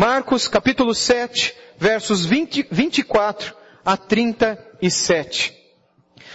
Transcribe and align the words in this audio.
Marcos 0.00 0.48
capítulo 0.48 0.94
7, 0.94 1.54
versos 1.76 2.24
20, 2.24 2.68
24 2.70 3.54
a 3.84 3.98
37. 3.98 5.54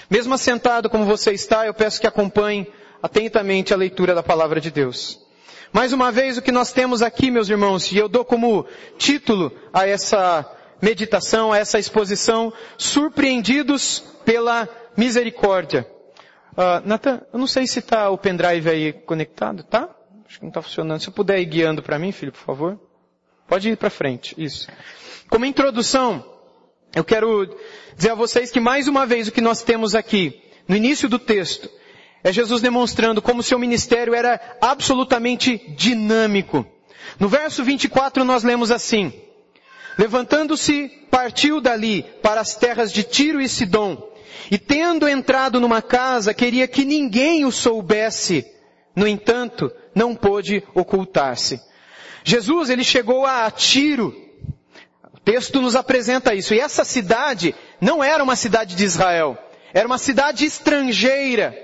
Mesmo 0.07 0.35
assentado 0.35 0.87
como 0.87 1.03
você 1.03 1.31
está, 1.31 1.65
eu 1.65 1.73
peço 1.73 1.99
que 1.99 2.05
acompanhe 2.05 2.71
atentamente 3.01 3.73
a 3.73 3.77
leitura 3.77 4.13
da 4.13 4.21
palavra 4.21 4.61
de 4.61 4.69
Deus. 4.69 5.19
Mais 5.73 5.91
uma 5.93 6.11
vez, 6.11 6.37
o 6.37 6.43
que 6.43 6.51
nós 6.51 6.71
temos 6.71 7.01
aqui, 7.01 7.31
meus 7.31 7.49
irmãos, 7.49 7.91
e 7.91 7.97
eu 7.97 8.07
dou 8.07 8.23
como 8.23 8.67
título 8.99 9.51
a 9.73 9.87
essa 9.87 10.45
meditação, 10.79 11.51
a 11.51 11.57
essa 11.57 11.79
exposição, 11.79 12.53
surpreendidos 12.77 13.97
pela 14.23 14.69
misericórdia. 14.95 15.89
Uh, 16.51 16.87
Nathan, 16.87 17.19
eu 17.33 17.39
não 17.39 17.47
sei 17.47 17.65
se 17.65 17.79
está 17.79 18.11
o 18.11 18.17
pendrive 18.19 18.69
aí 18.69 18.93
conectado, 18.93 19.63
tá? 19.63 19.89
Acho 20.27 20.37
que 20.37 20.43
não 20.43 20.49
está 20.49 20.61
funcionando. 20.61 20.99
Se 20.99 21.09
eu 21.09 21.13
puder 21.13 21.39
ir 21.39 21.45
guiando 21.45 21.81
para 21.81 21.97
mim, 21.97 22.11
filho, 22.11 22.31
por 22.31 22.41
favor. 22.41 22.84
Pode 23.47 23.69
ir 23.69 23.77
para 23.77 23.89
frente, 23.89 24.35
isso. 24.37 24.67
Como 25.29 25.45
introdução, 25.45 26.25
eu 26.95 27.03
quero 27.03 27.57
dizer 27.95 28.11
a 28.11 28.15
vocês 28.15 28.51
que 28.51 28.59
mais 28.59 28.87
uma 28.87 29.05
vez 29.05 29.27
o 29.27 29.31
que 29.31 29.41
nós 29.41 29.61
temos 29.61 29.95
aqui, 29.95 30.41
no 30.67 30.75
início 30.75 31.07
do 31.07 31.19
texto, 31.19 31.69
é 32.23 32.31
Jesus 32.31 32.61
demonstrando 32.61 33.21
como 33.21 33.43
seu 33.43 33.59
ministério 33.59 34.15
era 34.15 34.57
absolutamente 34.59 35.57
dinâmico. 35.75 36.65
No 37.19 37.27
verso 37.27 37.63
24 37.63 38.23
nós 38.23 38.43
lemos 38.43 38.71
assim, 38.71 39.13
Levantando-se, 39.97 40.89
partiu 41.09 41.61
dali 41.61 42.03
para 42.21 42.41
as 42.41 42.55
terras 42.55 42.91
de 42.91 43.03
Tiro 43.03 43.41
e 43.41 43.47
Sidom, 43.47 44.11
e 44.51 44.57
tendo 44.57 45.07
entrado 45.07 45.59
numa 45.59 45.81
casa, 45.81 46.33
queria 46.33 46.67
que 46.67 46.83
ninguém 46.83 47.45
o 47.45 47.51
soubesse. 47.51 48.45
No 48.95 49.07
entanto, 49.07 49.71
não 49.93 50.13
pôde 50.13 50.63
ocultar-se. 50.73 51.59
Jesus, 52.25 52.71
ele 52.71 52.83
chegou 52.83 53.23
a 53.23 53.49
Tiro. 53.51 54.13
O 55.13 55.19
texto 55.19 55.61
nos 55.61 55.75
apresenta 55.75 56.33
isso. 56.33 56.55
E 56.55 56.59
essa 56.59 56.83
cidade 56.83 57.53
não 57.79 58.03
era 58.03 58.23
uma 58.23 58.35
cidade 58.35 58.75
de 58.75 58.83
Israel. 58.83 59.37
Era 59.71 59.85
uma 59.85 59.99
cidade 59.99 60.43
estrangeira. 60.43 61.55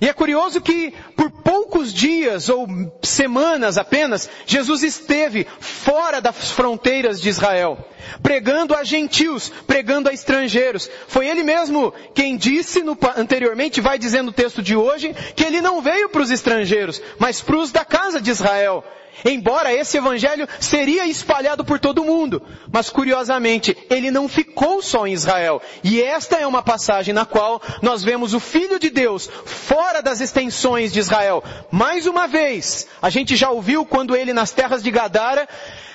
E 0.00 0.08
é 0.08 0.12
curioso 0.14 0.62
que 0.62 0.94
por 1.14 1.30
poucos 1.30 1.92
dias 1.92 2.48
ou 2.48 2.66
semanas 3.02 3.76
apenas, 3.76 4.30
Jesus 4.46 4.82
esteve 4.82 5.46
fora 5.60 6.20
das 6.20 6.52
fronteiras 6.52 7.20
de 7.20 7.28
Israel, 7.28 7.78
pregando 8.22 8.74
a 8.74 8.84
gentios, 8.84 9.50
pregando 9.66 10.08
a 10.08 10.12
estrangeiros. 10.12 10.88
Foi 11.06 11.26
ele 11.26 11.42
mesmo 11.42 11.92
quem 12.14 12.36
disse 12.36 12.82
no, 12.82 12.96
anteriormente, 13.16 13.80
vai 13.80 13.98
dizendo 13.98 14.28
o 14.28 14.32
texto 14.32 14.62
de 14.62 14.76
hoje, 14.76 15.14
que 15.34 15.44
ele 15.44 15.60
não 15.60 15.82
veio 15.82 16.08
para 16.08 16.22
os 16.22 16.30
estrangeiros, 16.30 17.02
mas 17.18 17.42
para 17.42 17.56
os 17.56 17.72
da 17.72 17.84
casa 17.84 18.20
de 18.20 18.30
Israel. 18.30 18.84
Embora 19.24 19.72
esse 19.72 19.96
evangelho 19.96 20.48
seria 20.60 21.06
espalhado 21.06 21.64
por 21.64 21.78
todo 21.78 22.02
o 22.02 22.04
mundo, 22.04 22.42
mas 22.72 22.88
curiosamente, 22.88 23.76
ele 23.90 24.10
não 24.10 24.28
ficou 24.28 24.82
só 24.82 25.06
em 25.06 25.12
Israel. 25.12 25.60
E 25.82 26.00
esta 26.00 26.36
é 26.36 26.46
uma 26.46 26.62
passagem 26.62 27.12
na 27.12 27.26
qual 27.26 27.60
nós 27.82 28.04
vemos 28.04 28.34
o 28.34 28.40
Filho 28.40 28.78
de 28.78 28.90
Deus 28.90 29.28
fora 29.44 30.00
das 30.00 30.20
extensões 30.20 30.92
de 30.92 31.00
Israel. 31.00 31.42
Mais 31.70 32.06
uma 32.06 32.26
vez, 32.26 32.86
a 33.02 33.10
gente 33.10 33.36
já 33.36 33.50
ouviu 33.50 33.84
quando 33.84 34.14
ele 34.14 34.32
nas 34.32 34.52
terras 34.52 34.82
de 34.82 34.90
Gadara 34.90 35.48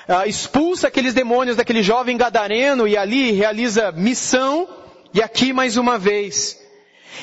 uh, 0.07 0.27
expulsa 0.27 0.87
aqueles 0.87 1.13
demônios 1.13 1.55
daquele 1.55 1.83
jovem 1.83 2.17
gadareno 2.17 2.87
e 2.87 2.97
ali 2.97 3.31
realiza 3.31 3.91
missão. 3.91 4.67
E 5.13 5.21
aqui 5.21 5.53
mais 5.53 5.77
uma 5.77 5.97
vez, 5.97 6.62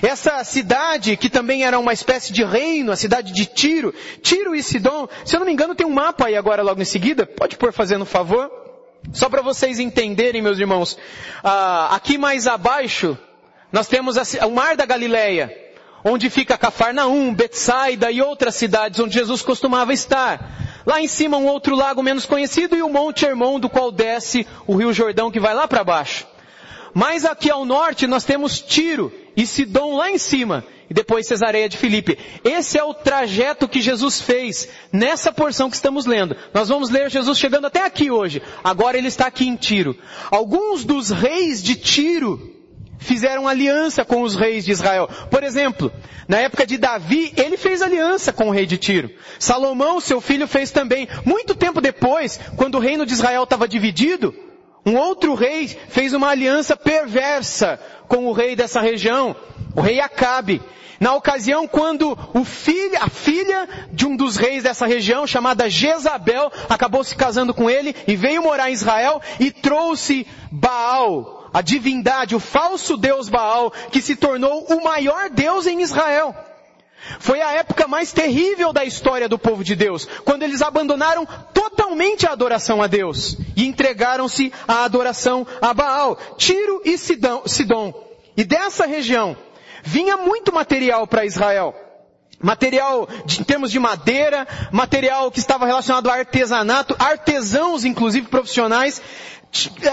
essa 0.02 0.42
cidade, 0.44 1.16
que 1.16 1.28
também 1.28 1.64
era 1.64 1.78
uma 1.78 1.92
espécie 1.92 2.32
de 2.32 2.44
reino, 2.44 2.92
a 2.92 2.96
cidade 2.96 3.32
de 3.32 3.46
Tiro, 3.46 3.94
Tiro 4.22 4.54
e 4.54 4.62
Sidom, 4.62 5.08
se 5.24 5.34
eu 5.34 5.40
não 5.40 5.46
me 5.46 5.52
engano 5.52 5.74
tem 5.74 5.86
um 5.86 5.90
mapa 5.90 6.26
aí 6.26 6.36
agora 6.36 6.62
logo 6.62 6.80
em 6.80 6.84
seguida, 6.84 7.26
pode 7.26 7.56
pôr 7.56 7.72
fazendo 7.72 8.02
um 8.02 8.06
favor? 8.06 8.50
Só 9.12 9.28
para 9.28 9.42
vocês 9.42 9.78
entenderem, 9.78 10.42
meus 10.42 10.58
irmãos, 10.58 10.96
ah, 11.42 11.94
aqui 11.94 12.18
mais 12.18 12.46
abaixo, 12.46 13.18
nós 13.72 13.88
temos 13.88 14.16
a, 14.18 14.46
o 14.46 14.50
Mar 14.50 14.76
da 14.76 14.84
Galileia, 14.84 15.54
onde 16.04 16.30
fica 16.30 16.58
Cafarnaum, 16.58 17.34
Betsaida 17.34 18.10
e 18.10 18.22
outras 18.22 18.54
cidades 18.54 19.00
onde 19.00 19.14
Jesus 19.14 19.42
costumava 19.42 19.92
estar. 19.92 20.82
Lá 20.86 21.00
em 21.00 21.08
cima 21.08 21.36
um 21.36 21.46
outro 21.46 21.74
lago 21.74 22.02
menos 22.02 22.24
conhecido 22.24 22.76
e 22.76 22.82
o 22.82 22.88
Monte 22.88 23.26
Hermon, 23.26 23.60
do 23.60 23.68
qual 23.68 23.92
desce 23.92 24.46
o 24.66 24.76
Rio 24.76 24.92
Jordão 24.92 25.30
que 25.30 25.40
vai 25.40 25.54
lá 25.54 25.68
para 25.68 25.84
baixo. 25.84 26.26
Mais 26.94 27.24
aqui 27.24 27.50
ao 27.50 27.64
norte 27.64 28.06
nós 28.06 28.24
temos 28.24 28.60
Tiro 28.60 29.12
e 29.36 29.46
Sidom 29.46 29.96
lá 29.96 30.10
em 30.10 30.18
cima 30.18 30.64
e 30.90 30.94
depois 30.94 31.26
Cesareia 31.26 31.68
de 31.68 31.76
Filipe. 31.76 32.18
Esse 32.42 32.76
é 32.76 32.82
o 32.82 32.92
trajeto 32.92 33.68
que 33.68 33.80
Jesus 33.80 34.20
fez 34.20 34.68
nessa 34.92 35.32
porção 35.32 35.70
que 35.70 35.76
estamos 35.76 36.04
lendo. 36.04 36.36
Nós 36.52 36.68
vamos 36.68 36.90
ler 36.90 37.08
Jesus 37.08 37.38
chegando 37.38 37.68
até 37.68 37.84
aqui 37.84 38.10
hoje. 38.10 38.42
Agora 38.62 38.98
ele 38.98 39.06
está 39.08 39.26
aqui 39.26 39.46
em 39.46 39.54
Tiro. 39.54 39.96
Alguns 40.30 40.84
dos 40.84 41.10
reis 41.10 41.62
de 41.62 41.76
Tiro 41.76 42.58
fizeram 42.98 43.48
aliança 43.48 44.04
com 44.04 44.22
os 44.22 44.34
reis 44.34 44.64
de 44.64 44.72
Israel. 44.72 45.08
Por 45.30 45.44
exemplo, 45.44 45.92
na 46.28 46.38
época 46.38 46.66
de 46.66 46.76
Davi, 46.76 47.32
ele 47.36 47.56
fez 47.56 47.82
aliança 47.82 48.32
com 48.32 48.48
o 48.48 48.52
rei 48.52 48.66
de 48.66 48.76
Tiro. 48.76 49.10
Salomão, 49.38 50.00
seu 50.00 50.20
filho, 50.20 50.46
fez 50.48 50.70
também. 50.70 51.08
Muito 51.24 51.54
tempo 51.54 51.80
depois, 51.80 52.38
quando 52.56 52.74
o 52.74 52.80
reino 52.80 53.06
de 53.06 53.12
Israel 53.12 53.44
estava 53.44 53.66
dividido, 53.66 54.34
um 54.84 54.96
outro 54.96 55.34
rei 55.34 55.68
fez 55.68 56.12
uma 56.12 56.28
aliança 56.28 56.76
perversa 56.76 57.78
com 58.08 58.26
o 58.26 58.32
rei 58.32 58.56
dessa 58.56 58.80
região, 58.80 59.36
o 59.74 59.80
rei 59.80 60.00
Acabe. 60.00 60.62
Na 60.98 61.14
ocasião 61.14 61.66
quando 61.66 62.16
filho, 62.44 62.98
a 63.00 63.08
filha 63.08 63.66
de 63.90 64.06
um 64.06 64.14
dos 64.14 64.36
reis 64.36 64.64
dessa 64.64 64.86
região, 64.86 65.26
chamada 65.26 65.70
Jezabel, 65.70 66.52
acabou 66.68 67.02
se 67.02 67.16
casando 67.16 67.54
com 67.54 67.70
ele 67.70 67.96
e 68.06 68.14
veio 68.14 68.42
morar 68.42 68.68
em 68.68 68.74
Israel 68.74 69.22
e 69.38 69.50
trouxe 69.50 70.26
Baal, 70.50 71.48
a 71.54 71.62
divindade, 71.62 72.36
o 72.36 72.40
falso 72.40 72.98
deus 72.98 73.30
Baal, 73.30 73.72
que 73.90 74.02
se 74.02 74.14
tornou 74.14 74.66
o 74.68 74.84
maior 74.84 75.30
deus 75.30 75.66
em 75.66 75.80
Israel. 75.80 76.34
Foi 77.18 77.40
a 77.40 77.52
época 77.52 77.88
mais 77.88 78.12
terrível 78.12 78.72
da 78.72 78.84
história 78.84 79.28
do 79.28 79.38
povo 79.38 79.64
de 79.64 79.74
Deus, 79.74 80.06
quando 80.24 80.42
eles 80.42 80.62
abandonaram 80.62 81.26
totalmente 81.52 82.26
a 82.26 82.32
adoração 82.32 82.82
a 82.82 82.86
Deus 82.86 83.36
e 83.56 83.66
entregaram-se 83.66 84.52
à 84.68 84.84
adoração 84.84 85.46
a 85.60 85.74
Baal, 85.74 86.16
Tiro 86.36 86.80
e 86.84 86.96
Sidom. 86.96 87.94
E 88.36 88.44
dessa 88.44 88.86
região 88.86 89.36
vinha 89.82 90.16
muito 90.16 90.52
material 90.52 91.06
para 91.06 91.24
Israel. 91.24 91.74
Material 92.42 93.06
de, 93.26 93.40
em 93.40 93.44
termos 93.44 93.70
de 93.70 93.78
madeira, 93.78 94.48
material 94.72 95.30
que 95.30 95.38
estava 95.38 95.66
relacionado 95.66 96.08
a 96.08 96.14
artesanato, 96.14 96.96
artesãos 96.98 97.84
inclusive 97.84 98.28
profissionais. 98.28 99.02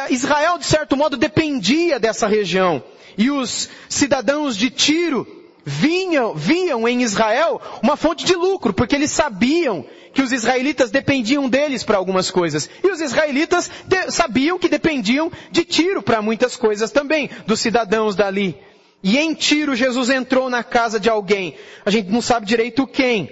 Israel 0.09 0.57
de 0.57 0.66
certo 0.66 0.95
modo 0.95 1.17
dependia 1.17 1.99
dessa 1.99 2.28
região. 2.28 2.81
E 3.17 3.31
os 3.31 3.69
cidadãos 3.89 4.55
de 4.55 4.69
Tiro 4.69 5.36
vinham, 5.69 6.33
viam 6.33 6.88
em 6.88 7.01
Israel 7.03 7.61
uma 7.83 7.97
fonte 7.97 8.25
de 8.25 8.33
lucro, 8.33 8.72
porque 8.72 8.95
eles 8.95 9.11
sabiam 9.11 9.85
que 10.13 10.22
os 10.22 10.31
israelitas 10.31 10.89
dependiam 10.89 11.50
deles 11.50 11.83
para 11.83 11.97
algumas 11.97 12.31
coisas. 12.31 12.69
E 12.81 12.88
os 12.88 13.01
israelitas 13.01 13.69
de, 13.85 14.09
sabiam 14.09 14.57
que 14.57 14.69
dependiam 14.69 15.29
de 15.51 15.66
Tiro 15.66 16.01
para 16.01 16.22
muitas 16.22 16.55
coisas 16.55 16.89
também, 16.89 17.29
dos 17.45 17.59
cidadãos 17.59 18.16
dali. 18.16 18.57
E 19.03 19.17
em 19.17 19.33
Tiro 19.33 19.75
Jesus 19.75 20.09
entrou 20.09 20.50
na 20.50 20.63
casa 20.63 21.01
de 21.01 21.09
alguém. 21.09 21.55
A 21.85 21.91
gente 21.91 22.09
não 22.09 22.22
sabe 22.22 22.45
direito 22.45 22.88
quem. 22.88 23.29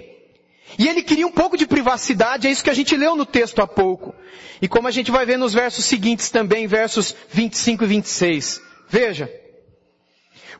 E 0.78 0.86
ele 0.86 1.02
queria 1.02 1.26
um 1.26 1.32
pouco 1.32 1.56
de 1.56 1.66
privacidade, 1.66 2.46
é 2.46 2.50
isso 2.50 2.62
que 2.62 2.68
a 2.68 2.74
gente 2.74 2.94
leu 2.98 3.16
no 3.16 3.24
texto 3.24 3.62
há 3.62 3.66
pouco. 3.66 4.14
E 4.60 4.68
como 4.68 4.88
a 4.88 4.90
gente 4.90 5.10
vai 5.10 5.24
ver 5.24 5.38
nos 5.38 5.54
versos 5.54 5.86
seguintes 5.86 6.28
também, 6.28 6.66
versos 6.66 7.16
25 7.30 7.84
e 7.84 7.86
26. 7.86 8.60
Veja. 8.90 9.30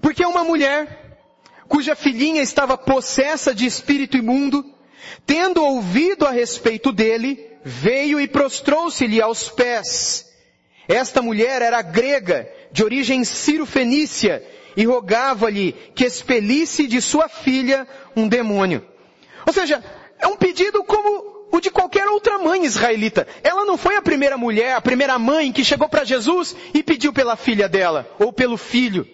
Porque 0.01 0.25
uma 0.25 0.43
mulher 0.43 1.06
cuja 1.69 1.95
filhinha 1.95 2.43
estava 2.43 2.77
possessa 2.77 3.55
de 3.55 3.67
espírito 3.67 4.17
imundo, 4.17 4.65
tendo 5.25 5.65
ouvido 5.65 6.27
a 6.27 6.31
respeito 6.31 6.93
dele, 6.93 7.45
veio 7.65 8.21
e 8.21 8.29
prostrou-se-lhe 8.29 9.21
aos 9.21 9.49
pés. 9.49 10.27
Esta 10.89 11.21
mulher 11.21 11.63
era 11.63 11.83
grega, 11.83 12.49
de 12.71 12.85
origem 12.85 13.25
ciro-fenícia, 13.25 14.43
e 14.77 14.85
rogava-lhe 14.85 15.73
que 15.95 16.05
expelisse 16.05 16.87
de 16.87 17.01
sua 17.01 17.29
filha 17.29 17.89
um 18.15 18.29
demônio. 18.29 18.87
Ou 19.47 19.53
seja, 19.53 19.83
é 20.19 20.27
um 20.27 20.37
pedido 20.37 20.85
como 20.85 21.49
o 21.51 21.61
de 21.61 21.71
qualquer 21.71 22.07
outra 22.09 22.39
mãe 22.39 22.65
israelita. 22.65 23.27
Ela 23.43 23.65
não 23.65 23.77
foi 23.77 23.97
a 23.97 24.03
primeira 24.03 24.37
mulher, 24.37 24.75
a 24.75 24.81
primeira 24.81 25.19
mãe 25.19 25.53
que 25.53 25.65
chegou 25.65 25.89
para 25.89 26.05
Jesus 26.05 26.55
e 26.75 26.83
pediu 26.83 27.13
pela 27.13 27.37
filha 27.37 27.69
dela, 27.69 28.09
ou 28.19 28.33
pelo 28.33 28.57
filho. 28.57 29.09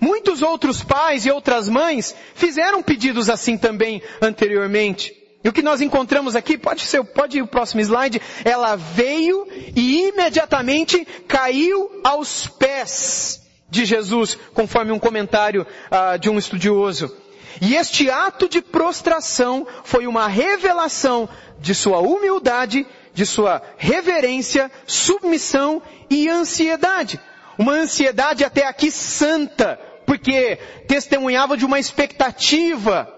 Muitos 0.00 0.42
outros 0.42 0.82
pais 0.82 1.24
e 1.24 1.30
outras 1.30 1.68
mães 1.68 2.14
fizeram 2.34 2.82
pedidos 2.82 3.30
assim 3.30 3.56
também 3.56 4.02
anteriormente. 4.20 5.12
E 5.42 5.48
o 5.48 5.52
que 5.52 5.62
nós 5.62 5.80
encontramos 5.80 6.34
aqui, 6.34 6.58
pode 6.58 6.82
ser, 6.82 7.04
pode 7.04 7.38
ir 7.38 7.42
o 7.42 7.46
próximo 7.46 7.80
slide, 7.80 8.20
ela 8.44 8.74
veio 8.74 9.46
e 9.76 10.08
imediatamente 10.08 11.06
caiu 11.28 12.00
aos 12.02 12.48
pés 12.48 13.42
de 13.68 13.84
Jesus, 13.84 14.36
conforme 14.54 14.92
um 14.92 14.98
comentário 14.98 15.64
uh, 15.64 16.18
de 16.18 16.28
um 16.28 16.38
estudioso. 16.38 17.14
E 17.60 17.74
este 17.74 18.10
ato 18.10 18.48
de 18.48 18.60
prostração 18.60 19.66
foi 19.84 20.06
uma 20.06 20.26
revelação 20.26 21.28
de 21.60 21.74
sua 21.74 22.00
humildade, 22.00 22.86
de 23.14 23.24
sua 23.24 23.62
reverência, 23.76 24.70
submissão 24.86 25.80
e 26.10 26.28
ansiedade. 26.28 27.20
Uma 27.58 27.72
ansiedade 27.72 28.44
até 28.44 28.66
aqui 28.66 28.90
santa, 28.90 29.78
porque 30.06 30.56
testemunhava 30.86 31.56
de 31.56 31.64
uma 31.64 31.78
expectativa 31.78 33.12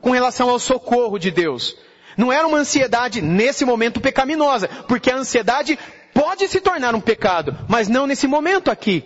com 0.00 0.10
relação 0.10 0.50
ao 0.50 0.58
socorro 0.58 1.18
de 1.18 1.30
Deus. 1.30 1.76
Não 2.16 2.32
era 2.32 2.46
uma 2.46 2.58
ansiedade 2.58 3.20
nesse 3.20 3.64
momento 3.64 4.00
pecaminosa, 4.00 4.68
porque 4.86 5.10
a 5.10 5.16
ansiedade 5.16 5.78
pode 6.12 6.46
se 6.48 6.60
tornar 6.60 6.94
um 6.94 7.00
pecado, 7.00 7.56
mas 7.68 7.88
não 7.88 8.06
nesse 8.06 8.26
momento 8.26 8.70
aqui. 8.70 9.04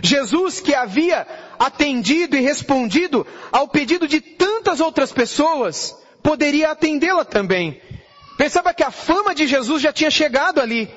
Jesus 0.00 0.60
que 0.60 0.74
havia 0.74 1.26
atendido 1.58 2.36
e 2.36 2.40
respondido 2.40 3.26
ao 3.50 3.68
pedido 3.68 4.08
de 4.08 4.20
tantas 4.20 4.80
outras 4.80 5.12
pessoas, 5.12 5.94
poderia 6.22 6.70
atendê-la 6.70 7.24
também. 7.24 7.80
Perceba 8.38 8.72
que 8.72 8.82
a 8.82 8.90
fama 8.90 9.34
de 9.34 9.46
Jesus 9.46 9.82
já 9.82 9.92
tinha 9.92 10.10
chegado 10.10 10.60
ali. 10.60 10.90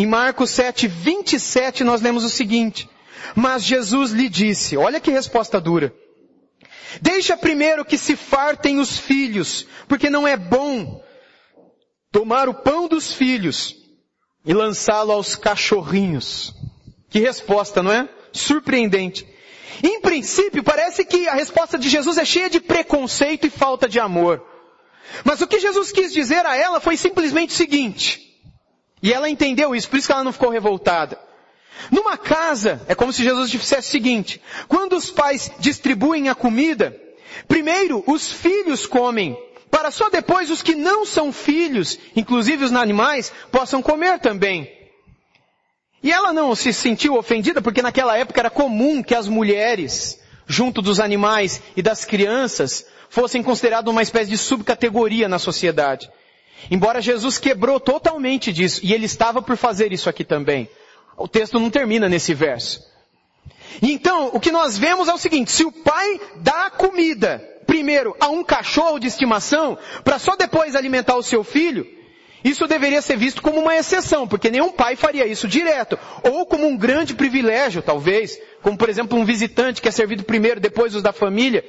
Em 0.00 0.06
Marcos 0.06 0.48
7, 0.52 0.88
27 0.88 1.84
nós 1.84 2.00
lemos 2.00 2.24
o 2.24 2.30
seguinte, 2.30 2.88
mas 3.34 3.62
Jesus 3.62 4.12
lhe 4.12 4.30
disse, 4.30 4.74
olha 4.74 4.98
que 4.98 5.10
resposta 5.10 5.60
dura. 5.60 5.94
Deixa 7.02 7.36
primeiro 7.36 7.84
que 7.84 7.98
se 7.98 8.16
fartem 8.16 8.78
os 8.78 8.96
filhos, 8.96 9.66
porque 9.86 10.08
não 10.08 10.26
é 10.26 10.38
bom 10.38 11.04
tomar 12.10 12.48
o 12.48 12.54
pão 12.54 12.88
dos 12.88 13.12
filhos 13.12 13.76
e 14.42 14.54
lançá-lo 14.54 15.12
aos 15.12 15.36
cachorrinhos. 15.36 16.54
Que 17.10 17.18
resposta, 17.18 17.82
não 17.82 17.92
é? 17.92 18.08
Surpreendente. 18.32 19.28
Em 19.82 20.00
princípio, 20.00 20.64
parece 20.64 21.04
que 21.04 21.28
a 21.28 21.34
resposta 21.34 21.76
de 21.76 21.90
Jesus 21.90 22.16
é 22.16 22.24
cheia 22.24 22.48
de 22.48 22.58
preconceito 22.58 23.46
e 23.46 23.50
falta 23.50 23.86
de 23.86 24.00
amor. 24.00 24.42
Mas 25.24 25.42
o 25.42 25.46
que 25.46 25.60
Jesus 25.60 25.92
quis 25.92 26.10
dizer 26.10 26.46
a 26.46 26.56
ela 26.56 26.80
foi 26.80 26.96
simplesmente 26.96 27.50
o 27.50 27.56
seguinte. 27.58 28.29
E 29.02 29.12
ela 29.12 29.28
entendeu 29.28 29.74
isso, 29.74 29.88
por 29.88 29.98
isso 29.98 30.06
que 30.06 30.12
ela 30.12 30.24
não 30.24 30.32
ficou 30.32 30.50
revoltada. 30.50 31.18
Numa 31.90 32.16
casa, 32.16 32.82
é 32.86 32.94
como 32.94 33.12
se 33.12 33.22
Jesus 33.22 33.50
dissesse 33.50 33.88
o 33.88 33.90
seguinte, 33.90 34.40
quando 34.68 34.96
os 34.96 35.10
pais 35.10 35.50
distribuem 35.58 36.28
a 36.28 36.34
comida, 36.34 36.94
primeiro 37.48 38.04
os 38.06 38.30
filhos 38.30 38.86
comem, 38.86 39.38
para 39.70 39.90
só 39.90 40.10
depois 40.10 40.50
os 40.50 40.62
que 40.62 40.74
não 40.74 41.06
são 41.06 41.32
filhos, 41.32 41.98
inclusive 42.14 42.64
os 42.64 42.72
animais, 42.72 43.32
possam 43.50 43.80
comer 43.80 44.18
também. 44.18 44.70
E 46.02 46.10
ela 46.10 46.32
não 46.32 46.54
se 46.54 46.72
sentiu 46.72 47.16
ofendida 47.16 47.62
porque 47.62 47.82
naquela 47.82 48.16
época 48.16 48.40
era 48.40 48.50
comum 48.50 49.02
que 49.02 49.14
as 49.14 49.28
mulheres, 49.28 50.18
junto 50.46 50.82
dos 50.82 50.98
animais 50.98 51.62
e 51.76 51.82
das 51.82 52.04
crianças, 52.04 52.86
fossem 53.08 53.42
consideradas 53.42 53.90
uma 53.90 54.02
espécie 54.02 54.30
de 54.30 54.38
subcategoria 54.38 55.28
na 55.28 55.38
sociedade. 55.38 56.10
Embora 56.70 57.00
Jesus 57.00 57.38
quebrou 57.38 57.78
totalmente 57.78 58.52
disso, 58.52 58.80
e 58.82 58.92
ele 58.92 59.06
estava 59.06 59.40
por 59.40 59.56
fazer 59.56 59.92
isso 59.92 60.08
aqui 60.08 60.24
também. 60.24 60.68
O 61.16 61.28
texto 61.28 61.60
não 61.60 61.70
termina 61.70 62.08
nesse 62.08 62.34
verso. 62.34 62.80
Então, 63.80 64.30
o 64.32 64.40
que 64.40 64.50
nós 64.50 64.76
vemos 64.76 65.08
é 65.08 65.14
o 65.14 65.18
seguinte, 65.18 65.52
se 65.52 65.64
o 65.64 65.70
pai 65.70 66.20
dá 66.36 66.70
comida, 66.70 67.42
primeiro, 67.66 68.16
a 68.18 68.28
um 68.28 68.42
cachorro 68.42 68.98
de 68.98 69.06
estimação, 69.06 69.78
para 70.02 70.18
só 70.18 70.34
depois 70.34 70.74
alimentar 70.74 71.16
o 71.16 71.22
seu 71.22 71.44
filho, 71.44 71.86
isso 72.42 72.66
deveria 72.66 73.02
ser 73.02 73.16
visto 73.16 73.42
como 73.42 73.60
uma 73.60 73.76
exceção, 73.76 74.26
porque 74.26 74.50
nenhum 74.50 74.70
pai 74.70 74.96
faria 74.96 75.26
isso 75.26 75.46
direto. 75.46 75.98
Ou 76.22 76.46
como 76.46 76.66
um 76.66 76.76
grande 76.76 77.14
privilégio, 77.14 77.82
talvez. 77.82 78.38
Como, 78.62 78.76
por 78.76 78.88
exemplo, 78.88 79.18
um 79.18 79.24
visitante 79.24 79.82
que 79.82 79.88
é 79.88 79.90
servido 79.90 80.24
primeiro, 80.24 80.58
depois 80.58 80.94
os 80.94 81.02
da 81.02 81.12
família. 81.12 81.64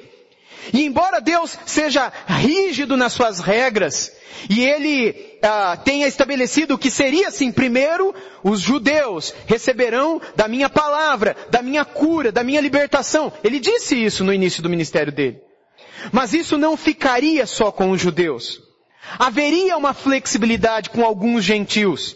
E 0.73 0.85
embora 0.85 1.19
Deus 1.19 1.57
seja 1.65 2.11
rígido 2.27 2.95
nas 2.95 3.13
suas 3.13 3.39
regras, 3.39 4.11
e 4.49 4.63
Ele 4.63 5.39
ah, 5.41 5.77
tenha 5.77 6.07
estabelecido 6.07 6.77
que 6.77 6.89
seria 6.89 7.27
assim, 7.27 7.51
primeiro, 7.51 8.13
os 8.43 8.59
judeus 8.59 9.33
receberão 9.45 10.21
da 10.35 10.47
minha 10.47 10.69
palavra, 10.69 11.35
da 11.49 11.61
minha 11.61 11.85
cura, 11.85 12.31
da 12.31 12.43
minha 12.43 12.61
libertação. 12.61 13.31
Ele 13.43 13.59
disse 13.59 13.95
isso 13.95 14.23
no 14.23 14.33
início 14.33 14.63
do 14.63 14.69
ministério 14.69 15.11
dele. 15.11 15.39
Mas 16.11 16.33
isso 16.33 16.57
não 16.57 16.75
ficaria 16.75 17.45
só 17.45 17.71
com 17.71 17.91
os 17.91 18.01
judeus. 18.01 18.59
Haveria 19.19 19.77
uma 19.77 19.93
flexibilidade 19.93 20.89
com 20.89 21.03
alguns 21.05 21.43
gentios. 21.43 22.15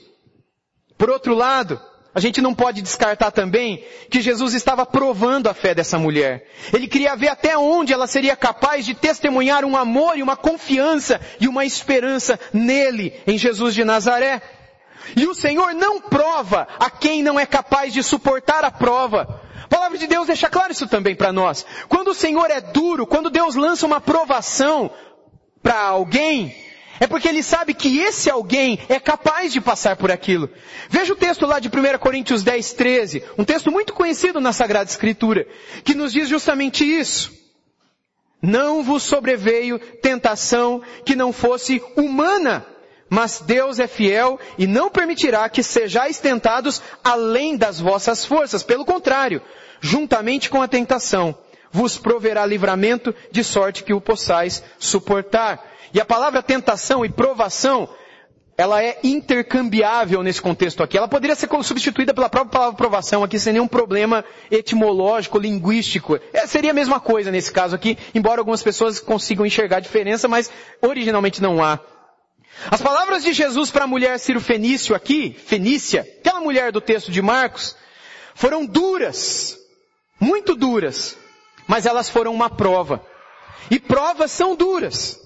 Por 0.98 1.10
outro 1.10 1.36
lado, 1.36 1.80
a 2.16 2.20
gente 2.22 2.42
não 2.42 2.54
pode 2.54 2.82
descartar 2.82 3.30
também 3.30 3.84
que 4.10 4.22
Jesus 4.22 4.54
estava 4.54 4.86
provando 4.86 5.50
a 5.50 5.54
fé 5.54 5.76
dessa 5.76 6.00
mulher. 6.00 6.48
Ele 6.72 6.88
queria 6.88 7.14
ver 7.14 7.28
até 7.28 7.58
onde 7.58 7.92
ela 7.92 8.08
seria 8.08 8.38
capaz 8.38 8.86
de 8.86 8.94
testemunhar 8.94 9.66
um 9.66 9.76
amor 9.76 10.18
e 10.18 10.24
uma 10.24 10.38
confiança 10.38 11.20
e 11.42 11.48
uma 11.50 11.66
esperança 11.66 12.40
nele, 12.54 13.14
em 13.28 13.38
Jesus 13.38 13.76
de 13.76 13.84
Nazaré. 13.84 14.42
E 15.14 15.28
o 15.28 15.36
Senhor 15.36 15.74
não 15.74 16.00
prova 16.00 16.66
a 16.80 16.90
quem 16.90 17.22
não 17.22 17.38
é 17.38 17.46
capaz 17.46 17.92
de 17.94 18.02
suportar 18.02 18.64
a 18.64 18.72
prova. 18.72 19.42
A 19.66 19.68
palavra 19.68 19.98
de 19.98 20.08
Deus 20.08 20.28
deixa 20.28 20.50
claro 20.50 20.72
isso 20.72 20.88
também 20.88 21.16
para 21.16 21.34
nós. 21.34 21.66
Quando 21.90 22.12
o 22.12 22.16
Senhor 22.16 22.50
é 22.50 22.62
duro, 22.62 23.06
quando 23.06 23.30
Deus 23.30 23.56
lança 23.56 23.86
uma 23.86 24.00
provação 24.00 24.90
para 25.62 25.82
alguém, 25.82 26.56
é 27.00 27.08
porque 27.08 27.28
ele 27.28 27.44
sabe 27.44 27.74
que 27.74 28.00
esse 28.00 28.30
alguém 28.30 28.80
é 28.88 29.00
capaz 29.00 29.52
de 29.52 29.60
passar 29.60 29.96
por 29.96 30.12
aquilo. 30.12 30.50
Veja 30.90 31.14
o 31.14 31.16
texto 31.16 31.46
lá 31.46 31.60
de 31.60 31.68
1 31.68 31.98
Coríntios 32.00 32.44
10, 32.44 32.74
13, 32.74 33.24
um 33.38 33.44
texto 33.44 33.72
muito 33.72 33.94
conhecido 33.94 34.40
na 34.40 34.54
Sagrada 34.54 34.90
Escritura, 34.90 35.48
que 35.84 35.94
nos 35.94 36.14
diz 36.14 36.30
justamente 36.30 36.84
isso. 36.84 37.34
Não 38.42 38.84
vos 38.84 39.04
sobreveio 39.04 39.80
tentação 39.80 40.82
que 41.04 41.16
não 41.16 41.34
fosse 41.34 41.82
humana, 41.96 42.66
mas 43.10 43.42
Deus 43.42 43.80
é 43.80 43.88
fiel 43.88 44.40
e 44.58 44.68
não 44.68 44.90
permitirá 44.90 45.48
que 45.50 45.64
sejais 45.64 46.20
tentados 46.20 46.82
além 47.04 47.58
das 47.58 47.80
vossas 47.80 48.26
forças. 48.26 48.64
Pelo 48.64 48.86
contrário, 48.86 49.42
juntamente 49.80 50.50
com 50.50 50.62
a 50.62 50.68
tentação, 50.68 51.38
vos 51.72 51.98
proverá 51.98 52.46
livramento 52.46 53.14
de 53.32 53.44
sorte 53.44 53.84
que 53.84 53.94
o 53.94 54.02
possais 54.02 54.64
suportar. 54.78 55.75
E 55.94 56.00
a 56.00 56.06
palavra 56.06 56.42
tentação 56.42 57.06
e 57.06 57.10
provação, 57.10 57.90
ela 58.58 58.82
é 58.82 59.00
intercambiável 59.04 60.24
nesse 60.24 60.42
contexto 60.42 60.82
aqui. 60.82 60.98
Ela 60.98 61.08
poderia 61.08 61.36
ser 61.36 61.50
substituída 61.64 62.14
pela 62.14 62.30
própria 62.30 62.52
palavra 62.52 62.78
provação 62.78 63.24
aqui 63.24 63.38
sem 63.38 63.54
nenhum 63.54 63.68
problema 63.68 64.24
etimológico, 64.50 65.38
linguístico. 65.38 66.20
É, 66.32 66.48
seria 66.48 66.72
a 66.72 66.74
mesma 66.74 67.00
coisa 67.00 67.32
nesse 67.32 67.52
caso 67.52 67.76
aqui, 67.76 67.98
embora 68.14 68.42
algumas 68.42 68.64
pessoas 68.64 69.00
consigam 69.00 69.46
enxergar 69.46 69.78
a 69.78 69.82
diferença, 69.82 70.28
mas 70.28 70.50
originalmente 70.82 71.42
não 71.42 71.64
há. 71.64 71.80
As 72.72 72.82
palavras 72.82 73.24
de 73.24 73.34
Jesus 73.34 73.70
para 73.70 73.84
a 73.84 73.88
mulher 73.88 74.18
Ciro 74.18 74.40
Fenício 74.40 74.96
aqui, 74.96 75.34
Fenícia, 75.34 76.08
aquela 76.20 76.40
mulher 76.40 76.72
do 76.72 76.80
texto 76.80 77.12
de 77.12 77.22
Marcos, 77.22 77.76
foram 78.34 78.66
duras, 78.66 79.58
muito 80.20 80.56
duras, 80.56 81.18
mas 81.68 81.86
elas 81.86 82.10
foram 82.10 82.34
uma 82.34 82.50
prova. 82.50 83.06
E 83.70 83.80
provas 83.80 84.32
são 84.32 84.56
duras. 84.56 85.25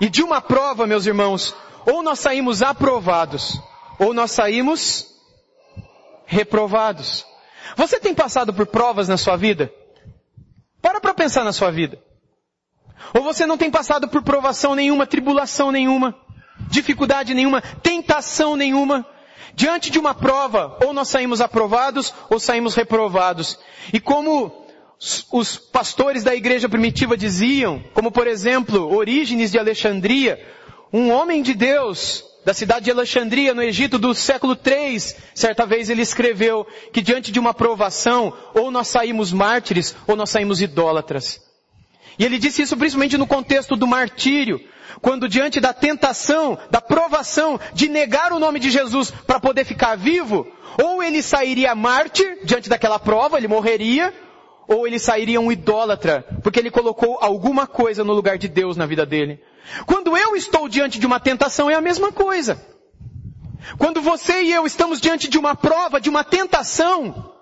E 0.00 0.08
de 0.08 0.22
uma 0.22 0.40
prova, 0.40 0.86
meus 0.86 1.06
irmãos, 1.06 1.54
ou 1.86 2.02
nós 2.02 2.18
saímos 2.18 2.62
aprovados, 2.62 3.60
ou 3.98 4.12
nós 4.12 4.30
saímos 4.30 5.06
reprovados. 6.26 7.24
Você 7.76 7.98
tem 7.98 8.14
passado 8.14 8.52
por 8.52 8.66
provas 8.66 9.08
na 9.08 9.16
sua 9.16 9.36
vida? 9.36 9.72
Para 10.82 11.00
para 11.00 11.14
pensar 11.14 11.44
na 11.44 11.52
sua 11.52 11.70
vida. 11.70 11.98
Ou 13.14 13.22
você 13.22 13.46
não 13.46 13.56
tem 13.56 13.70
passado 13.70 14.08
por 14.08 14.22
provação 14.22 14.74
nenhuma, 14.74 15.06
tribulação 15.06 15.70
nenhuma, 15.70 16.14
dificuldade 16.68 17.34
nenhuma, 17.34 17.60
tentação 17.60 18.56
nenhuma. 18.56 19.06
Diante 19.54 19.90
de 19.90 19.98
uma 19.98 20.14
prova, 20.14 20.76
ou 20.84 20.92
nós 20.92 21.08
saímos 21.08 21.40
aprovados, 21.40 22.12
ou 22.28 22.38
saímos 22.38 22.74
reprovados. 22.74 23.58
E 23.92 23.98
como 23.98 24.65
os 25.30 25.56
pastores 25.58 26.24
da 26.24 26.34
igreja 26.34 26.68
primitiva 26.68 27.16
diziam, 27.16 27.82
como 27.92 28.10
por 28.10 28.26
exemplo, 28.26 28.94
Orígenes 28.94 29.50
de 29.50 29.58
Alexandria, 29.58 30.42
um 30.92 31.10
homem 31.10 31.42
de 31.42 31.54
Deus 31.54 32.24
da 32.44 32.54
cidade 32.54 32.84
de 32.84 32.92
Alexandria, 32.92 33.52
no 33.52 33.62
Egito 33.62 33.98
do 33.98 34.14
século 34.14 34.54
3, 34.54 35.16
certa 35.34 35.66
vez 35.66 35.90
ele 35.90 36.02
escreveu 36.02 36.64
que 36.92 37.02
diante 37.02 37.32
de 37.32 37.40
uma 37.40 37.52
provação, 37.52 38.32
ou 38.54 38.70
nós 38.70 38.86
saímos 38.86 39.32
mártires, 39.32 39.96
ou 40.06 40.14
nós 40.14 40.30
saímos 40.30 40.62
idólatras. 40.62 41.40
E 42.16 42.24
ele 42.24 42.38
disse 42.38 42.62
isso 42.62 42.76
principalmente 42.76 43.18
no 43.18 43.26
contexto 43.26 43.74
do 43.74 43.84
martírio, 43.86 44.60
quando 45.02 45.28
diante 45.28 45.60
da 45.60 45.72
tentação, 45.72 46.56
da 46.70 46.80
provação 46.80 47.58
de 47.74 47.88
negar 47.88 48.32
o 48.32 48.38
nome 48.38 48.60
de 48.60 48.70
Jesus 48.70 49.10
para 49.10 49.40
poder 49.40 49.64
ficar 49.64 49.96
vivo, 49.96 50.46
ou 50.80 51.02
ele 51.02 51.22
sairia 51.22 51.74
mártir 51.74 52.38
diante 52.44 52.68
daquela 52.68 52.98
prova, 53.00 53.38
ele 53.38 53.48
morreria, 53.48 54.14
ou 54.68 54.86
ele 54.86 54.98
sairia 54.98 55.40
um 55.40 55.52
idólatra, 55.52 56.24
porque 56.42 56.58
ele 56.58 56.70
colocou 56.70 57.18
alguma 57.20 57.66
coisa 57.66 58.02
no 58.02 58.12
lugar 58.12 58.38
de 58.38 58.48
Deus 58.48 58.76
na 58.76 58.86
vida 58.86 59.06
dele. 59.06 59.40
Quando 59.86 60.16
eu 60.16 60.36
estou 60.36 60.68
diante 60.68 60.98
de 60.98 61.06
uma 61.06 61.20
tentação 61.20 61.70
é 61.70 61.74
a 61.74 61.80
mesma 61.80 62.12
coisa. 62.12 62.60
Quando 63.78 64.00
você 64.00 64.42
e 64.42 64.52
eu 64.52 64.66
estamos 64.66 65.00
diante 65.00 65.28
de 65.28 65.38
uma 65.38 65.54
prova, 65.54 66.00
de 66.00 66.08
uma 66.08 66.22
tentação, 66.22 67.32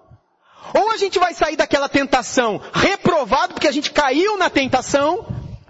ou 0.72 0.90
a 0.90 0.96
gente 0.96 1.18
vai 1.18 1.34
sair 1.34 1.56
daquela 1.56 1.88
tentação 1.88 2.60
reprovado 2.72 3.54
porque 3.54 3.68
a 3.68 3.72
gente 3.72 3.90
caiu 3.90 4.38
na 4.38 4.48
tentação, 4.48 5.26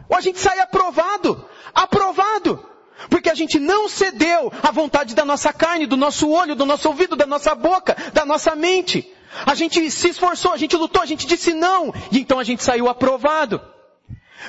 ou 0.08 0.16
a 0.16 0.20
gente 0.20 0.38
sai 0.38 0.60
aprovado, 0.60 1.44
aprovado. 1.74 2.64
Porque 3.10 3.28
a 3.28 3.34
gente 3.34 3.58
não 3.58 3.88
cedeu 3.88 4.52
à 4.62 4.70
vontade 4.70 5.14
da 5.14 5.24
nossa 5.24 5.52
carne, 5.52 5.86
do 5.86 5.96
nosso 5.96 6.30
olho, 6.30 6.54
do 6.54 6.64
nosso 6.64 6.88
ouvido, 6.88 7.16
da 7.16 7.26
nossa 7.26 7.54
boca, 7.54 7.96
da 8.12 8.24
nossa 8.24 8.54
mente. 8.54 9.12
A 9.46 9.54
gente 9.54 9.90
se 9.90 10.08
esforçou, 10.08 10.52
a 10.52 10.56
gente 10.56 10.76
lutou, 10.76 11.02
a 11.02 11.06
gente 11.06 11.26
disse 11.26 11.52
não, 11.52 11.92
e 12.10 12.20
então 12.20 12.38
a 12.38 12.44
gente 12.44 12.62
saiu 12.62 12.88
aprovado. 12.88 13.60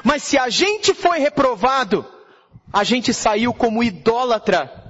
Mas 0.04 0.24
se 0.24 0.38
a 0.38 0.50
gente 0.50 0.94
foi 0.94 1.20
reprovado, 1.20 2.06
a 2.72 2.84
gente 2.84 3.14
saiu 3.14 3.54
como 3.54 3.84
idólatra. 3.84 4.84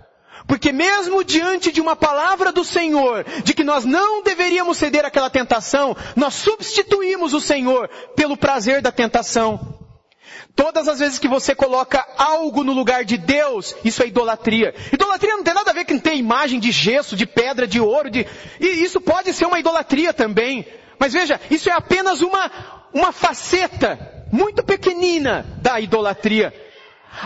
Porque 0.48 0.72
mesmo 0.72 1.24
diante 1.24 1.72
de 1.72 1.82
uma 1.82 1.96
palavra 1.96 2.52
do 2.52 2.64
Senhor, 2.64 3.26
de 3.44 3.54
que 3.54 3.64
nós 3.64 3.84
não 3.84 4.22
deveríamos 4.22 4.78
ceder 4.78 5.04
àquela 5.04 5.30
tentação, 5.30 5.96
nós 6.16 6.36
substituímos 6.36 7.34
o 7.34 7.42
Senhor 7.42 7.90
pelo 8.16 8.38
prazer 8.38 8.82
da 8.82 8.92
tentação. 8.92 9.75
Todas 10.56 10.88
as 10.88 11.00
vezes 11.00 11.20
que 11.20 11.28
você 11.28 11.54
coloca 11.54 12.08
algo 12.18 12.64
no 12.64 12.72
lugar 12.72 13.04
de 13.04 13.18
Deus, 13.18 13.76
isso 13.84 14.02
é 14.02 14.08
idolatria. 14.08 14.74
Idolatria 14.92 15.36
não 15.36 15.44
tem 15.44 15.54
nada 15.54 15.72
a 15.72 15.74
ver 15.74 15.84
com 15.84 16.00
ter 16.00 16.16
imagem 16.16 16.62
de 16.62 16.72
gesso, 16.72 17.16
de 17.16 17.26
pedra, 17.26 17.68
de 17.68 17.82
ouro, 17.82 18.10
de... 18.10 18.26
e 18.58 18.66
isso 18.66 19.02
pode 19.02 19.34
ser 19.34 19.46
uma 19.46 19.60
idolatria 19.60 20.14
também. 20.14 20.66
Mas 20.98 21.12
veja, 21.12 21.42
isso 21.52 21.70
é 21.70 21.74
apenas 21.74 22.22
uma, 22.22 22.50
uma 22.94 23.12
faceta 23.12 24.26
muito 24.32 24.64
pequenina 24.64 25.46
da 25.62 25.78
idolatria. 25.82 26.54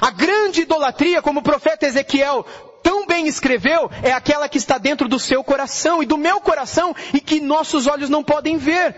A 0.01 0.09
grande 0.09 0.61
idolatria, 0.61 1.21
como 1.21 1.39
o 1.41 1.43
profeta 1.43 1.85
Ezequiel 1.85 2.43
tão 2.81 3.05
bem 3.05 3.27
escreveu, 3.27 3.91
é 4.01 4.11
aquela 4.11 4.49
que 4.49 4.57
está 4.57 4.79
dentro 4.79 5.07
do 5.07 5.19
seu 5.19 5.43
coração 5.43 6.01
e 6.01 6.05
do 6.07 6.17
meu 6.17 6.41
coração 6.41 6.95
e 7.13 7.19
que 7.19 7.39
nossos 7.39 7.85
olhos 7.85 8.09
não 8.09 8.23
podem 8.23 8.57
ver. 8.57 8.95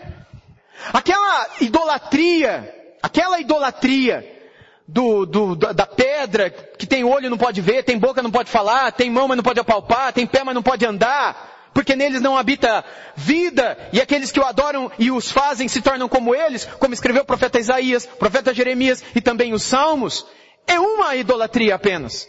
Aquela 0.93 1.47
idolatria 1.59 2.80
Aquela 3.01 3.39
idolatria 3.39 4.41
do, 4.88 5.25
do, 5.25 5.55
da 5.55 5.86
pedra 5.86 6.50
que 6.50 6.86
tem 6.86 7.03
olho 7.03 7.29
não 7.29 7.38
pode 7.38 7.62
ver, 7.62 7.84
tem 7.84 7.98
boca 7.98 8.22
não 8.22 8.31
pode 8.31 8.50
falar, 8.50 8.91
tem 8.91 9.10
mão 9.10 9.27
mas 9.27 9.38
não 9.38 9.43
pode 9.43 9.60
apalpar, 9.60 10.13
tem 10.13 10.27
pé 10.27 10.43
mas 10.43 10.53
não 10.53 10.62
pode 10.62 10.86
andar, 10.86 11.70
porque 11.74 11.96
neles 11.96 12.22
não 12.22 12.38
habita 12.38 12.84
vida, 13.15 13.77
e 13.93 14.01
aqueles 14.01 14.31
que 14.31 14.39
o 14.39 14.46
adoram 14.46 14.91
e 15.00 15.10
os 15.10 15.31
fazem 15.31 15.67
se 15.67 15.81
tornam 15.81 16.10
como 16.10 16.36
eles, 16.36 16.65
como 16.79 16.93
escreveu 16.93 17.24
o 17.24 17.25
profeta 17.25 17.60
Isaías, 17.60 18.05
o 18.05 18.17
profeta 18.17 18.53
Jeremias 18.53 19.03
e 19.15 19.22
também 19.22 19.53
os 19.53 19.63
Salmos, 19.63 20.25
é 20.67 20.79
uma 20.79 21.15
idolatria 21.15 21.75
apenas. 21.75 22.27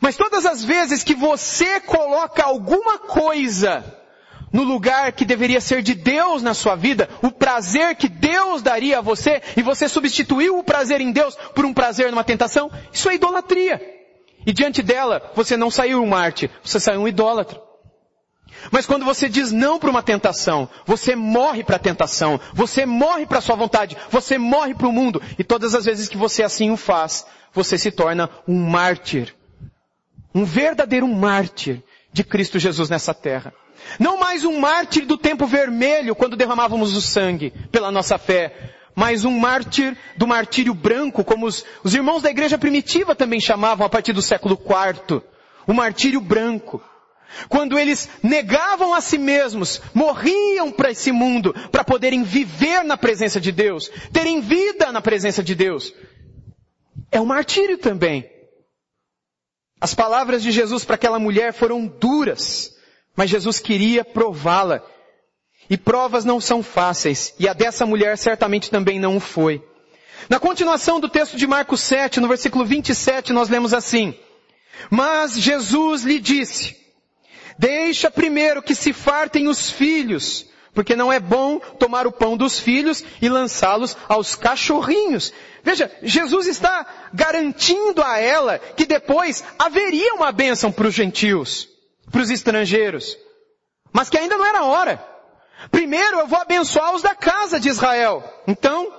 Mas 0.00 0.16
todas 0.16 0.46
as 0.46 0.64
vezes 0.64 1.04
que 1.04 1.14
você 1.14 1.78
coloca 1.80 2.42
alguma 2.42 2.98
coisa 2.98 3.84
no 4.54 4.62
lugar 4.62 5.10
que 5.10 5.24
deveria 5.24 5.60
ser 5.60 5.82
de 5.82 5.94
Deus 5.94 6.40
na 6.40 6.54
sua 6.54 6.76
vida, 6.76 7.08
o 7.20 7.32
prazer 7.32 7.96
que 7.96 8.08
Deus 8.08 8.62
daria 8.62 8.98
a 8.98 9.02
você, 9.02 9.42
e 9.56 9.62
você 9.62 9.88
substituiu 9.88 10.56
o 10.56 10.62
prazer 10.62 11.00
em 11.00 11.10
Deus 11.10 11.34
por 11.56 11.64
um 11.64 11.74
prazer 11.74 12.12
numa 12.12 12.22
tentação, 12.22 12.70
isso 12.92 13.10
é 13.10 13.16
idolatria. 13.16 13.82
E 14.46 14.52
diante 14.52 14.80
dela, 14.80 15.32
você 15.34 15.56
não 15.56 15.72
saiu 15.72 16.00
um 16.00 16.06
Marte, 16.06 16.48
você 16.62 16.78
saiu 16.78 17.00
um 17.00 17.08
idólatra. 17.08 17.60
Mas 18.70 18.86
quando 18.86 19.04
você 19.04 19.28
diz 19.28 19.50
não 19.50 19.76
para 19.76 19.90
uma 19.90 20.04
tentação, 20.04 20.68
você 20.86 21.16
morre 21.16 21.64
para 21.64 21.74
a 21.74 21.80
tentação, 21.80 22.40
você 22.52 22.86
morre 22.86 23.26
para 23.26 23.38
a 23.38 23.42
sua 23.42 23.56
vontade, 23.56 23.96
você 24.08 24.38
morre 24.38 24.72
para 24.72 24.86
o 24.86 24.92
mundo, 24.92 25.20
e 25.36 25.42
todas 25.42 25.74
as 25.74 25.84
vezes 25.84 26.08
que 26.08 26.16
você 26.16 26.44
assim 26.44 26.70
o 26.70 26.76
faz, 26.76 27.26
você 27.52 27.76
se 27.76 27.90
torna 27.90 28.30
um 28.46 28.70
mártir. 28.70 29.34
Um 30.32 30.44
verdadeiro 30.44 31.08
mártir 31.08 31.82
de 32.14 32.22
Cristo 32.22 32.60
Jesus 32.60 32.88
nessa 32.88 33.12
terra. 33.12 33.52
Não 33.98 34.16
mais 34.16 34.44
um 34.44 34.60
mártir 34.60 35.04
do 35.04 35.18
tempo 35.18 35.46
vermelho, 35.46 36.14
quando 36.14 36.36
derramávamos 36.36 36.94
o 36.94 37.02
sangue 37.02 37.52
pela 37.72 37.90
nossa 37.90 38.16
fé, 38.16 38.72
mas 38.94 39.24
um 39.24 39.36
mártir 39.36 39.96
do 40.16 40.24
martírio 40.24 40.72
branco, 40.72 41.24
como 41.24 41.44
os, 41.44 41.64
os 41.82 41.92
irmãos 41.92 42.22
da 42.22 42.30
igreja 42.30 42.56
primitiva 42.56 43.16
também 43.16 43.40
chamavam 43.40 43.84
a 43.84 43.90
partir 43.90 44.12
do 44.12 44.22
século 44.22 44.54
IV. 44.54 45.22
O 45.66 45.74
martírio 45.74 46.20
branco. 46.20 46.80
Quando 47.48 47.76
eles 47.76 48.08
negavam 48.22 48.94
a 48.94 49.00
si 49.00 49.18
mesmos, 49.18 49.82
morriam 49.92 50.70
para 50.70 50.92
esse 50.92 51.10
mundo, 51.10 51.52
para 51.72 51.82
poderem 51.82 52.22
viver 52.22 52.84
na 52.84 52.96
presença 52.96 53.40
de 53.40 53.50
Deus, 53.50 53.90
terem 54.12 54.40
vida 54.40 54.92
na 54.92 55.02
presença 55.02 55.42
de 55.42 55.56
Deus. 55.56 55.92
É 57.10 57.20
um 57.20 57.26
martírio 57.26 57.76
também. 57.76 58.33
As 59.84 59.92
palavras 59.92 60.42
de 60.42 60.50
Jesus 60.50 60.82
para 60.82 60.94
aquela 60.94 61.18
mulher 61.18 61.52
foram 61.52 61.86
duras. 61.86 62.74
Mas 63.14 63.28
Jesus 63.28 63.60
queria 63.60 64.02
prová-la. 64.02 64.82
E 65.68 65.76
provas 65.76 66.24
não 66.24 66.40
são 66.40 66.62
fáceis, 66.62 67.34
e 67.38 67.46
a 67.46 67.52
dessa 67.52 67.84
mulher 67.84 68.16
certamente 68.16 68.70
também 68.70 68.98
não 68.98 69.18
o 69.18 69.20
foi. 69.20 69.62
Na 70.26 70.40
continuação 70.40 70.98
do 70.98 71.06
texto 71.06 71.36
de 71.36 71.46
Marcos 71.46 71.82
7, 71.82 72.18
no 72.18 72.28
versículo 72.28 72.64
27, 72.64 73.30
nós 73.34 73.50
lemos 73.50 73.74
assim: 73.74 74.18
Mas 74.88 75.38
Jesus 75.38 76.02
lhe 76.02 76.18
disse, 76.18 76.74
deixa 77.58 78.10
primeiro 78.10 78.62
que 78.62 78.74
se 78.74 78.90
fartem 78.90 79.48
os 79.48 79.70
filhos, 79.70 80.46
porque 80.74 80.96
não 80.96 81.12
é 81.12 81.20
bom 81.20 81.58
tomar 81.58 82.06
o 82.06 82.12
pão 82.12 82.36
dos 82.36 82.58
filhos 82.58 83.04
e 83.22 83.28
lançá-los 83.28 83.96
aos 84.08 84.34
cachorrinhos. 84.34 85.32
Veja, 85.62 85.90
Jesus 86.02 86.46
está 86.46 86.84
garantindo 87.14 88.02
a 88.02 88.18
ela 88.18 88.58
que 88.58 88.84
depois 88.84 89.44
haveria 89.58 90.14
uma 90.14 90.32
bênção 90.32 90.72
para 90.72 90.88
os 90.88 90.94
gentios 90.94 91.72
para 92.14 92.22
os 92.22 92.30
estrangeiros. 92.30 93.18
Mas 93.92 94.08
que 94.08 94.16
ainda 94.16 94.36
não 94.36 94.46
era 94.46 94.64
hora. 94.64 95.04
Primeiro 95.70 96.20
eu 96.20 96.26
vou 96.26 96.38
abençoar 96.38 96.94
os 96.94 97.02
da 97.02 97.14
casa 97.14 97.58
de 97.58 97.68
Israel. 97.68 98.22
Então, 98.46 98.92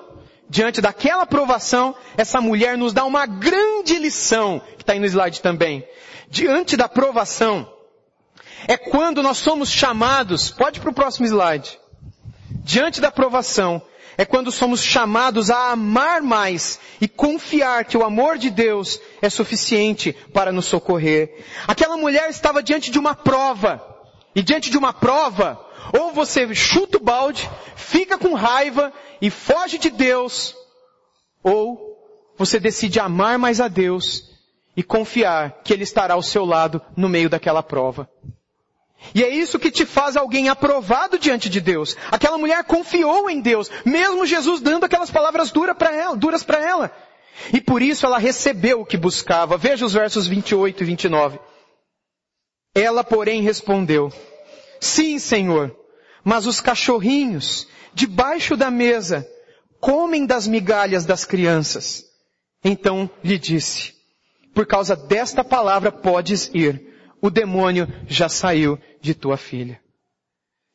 diante 0.50 0.82
daquela 0.82 1.24
aprovação, 1.24 1.96
essa 2.18 2.42
mulher 2.42 2.78
nos 2.78 2.94
dá 2.94 3.06
uma 3.06 3.26
grande 3.26 3.98
lição, 3.98 4.62
que 4.76 4.84
está 4.84 4.94
aí 4.94 5.00
no 5.00 5.06
slide 5.06 5.42
também. 5.42 5.88
Diante 6.30 6.76
da 6.76 6.86
aprovação, 6.86 7.72
é 8.68 8.78
quando 8.78 9.22
nós 9.22 9.38
somos 9.38 9.70
chamados, 9.70 10.50
pode 10.50 10.80
para 10.80 10.90
o 10.90 10.94
próximo 10.94 11.26
slide. 11.26 11.80
Diante 12.64 13.00
da 13.00 13.10
aprovação, 13.10 13.82
é 14.18 14.26
quando 14.26 14.52
somos 14.52 14.82
chamados 14.82 15.50
a 15.52 15.72
amar 15.72 16.22
mais 16.22 16.80
e 17.02 17.08
confiar 17.08 17.86
que 17.86 17.98
o 17.98 18.04
amor 18.04 18.38
de 18.38 18.50
Deus 18.50 19.00
é 19.22 19.30
suficiente 19.30 20.14
para 20.34 20.52
nos 20.52 20.66
socorrer. 20.66 21.44
Aquela 21.68 21.98
mulher 21.98 22.30
estava 22.30 22.64
diante 22.64 22.92
de 22.92 23.00
uma 23.00 23.14
prova. 23.14 23.82
E 24.34 24.42
diante 24.42 24.70
de 24.70 24.78
uma 24.78 24.92
prova, 24.92 25.60
ou 25.98 26.12
você 26.12 26.54
chuta 26.54 26.98
o 26.98 27.04
balde, 27.04 27.50
fica 27.76 28.18
com 28.18 28.34
raiva 28.34 28.92
e 29.22 29.30
foge 29.30 29.78
de 29.78 29.90
Deus, 29.90 30.54
ou 31.42 31.96
você 32.38 32.60
decide 32.60 33.00
amar 33.00 33.38
mais 33.38 33.62
a 33.62 33.70
Deus 33.70 34.30
e 34.76 34.84
confiar 34.84 35.62
que 35.64 35.72
Ele 35.72 35.84
estará 35.84 36.16
ao 36.16 36.22
seu 36.22 36.44
lado 36.44 36.82
no 36.98 37.08
meio 37.08 37.30
daquela 37.30 37.64
prova. 37.64 38.10
E 39.14 39.24
é 39.24 39.30
isso 39.30 39.60
que 39.60 39.72
te 39.72 39.86
faz 39.86 40.18
alguém 40.18 40.50
aprovado 40.50 41.18
diante 41.18 41.50
de 41.50 41.62
Deus. 41.62 41.96
Aquela 42.12 42.38
mulher 42.38 42.64
confiou 42.64 43.30
em 43.30 43.40
Deus, 43.40 43.70
mesmo 43.86 44.26
Jesus 44.26 44.62
dando 44.62 44.86
aquelas 44.86 45.12
palavras 45.12 45.52
duras 45.52 45.78
para 45.78 45.94
ela, 45.94 46.16
duras 46.16 46.44
para 46.44 46.60
ela. 46.60 46.92
E 47.54 47.62
por 47.62 47.82
isso 47.82 48.06
ela 48.06 48.18
recebeu 48.18 48.82
o 48.82 48.86
que 48.86 48.98
buscava. 48.98 49.58
Veja 49.58 49.86
os 49.86 49.94
versos 49.94 50.28
28 50.28 50.82
e 50.82 50.86
29. 50.86 51.40
Ela, 52.74 53.04
porém, 53.04 53.42
respondeu: 53.42 54.12
Sim, 54.80 55.20
Senhor, 55.20 55.76
mas 56.24 56.46
os 56.46 56.60
cachorrinhos, 56.60 57.68
debaixo 57.94 58.58
da 58.58 58.72
mesa, 58.72 59.28
comem 59.80 60.26
das 60.26 60.48
migalhas 60.48 61.06
das 61.06 61.26
crianças. 61.26 62.04
Então 62.64 63.10
lhe 63.24 63.38
disse: 63.38 63.94
Por 64.54 64.66
causa 64.66 64.96
desta 64.96 65.44
palavra 65.44 65.92
podes 65.92 66.50
ir 66.54 66.95
o 67.26 67.30
demônio 67.32 67.88
já 68.08 68.30
saiu 68.30 68.78
de 69.02 69.16
tua 69.16 69.36
filha. 69.36 69.82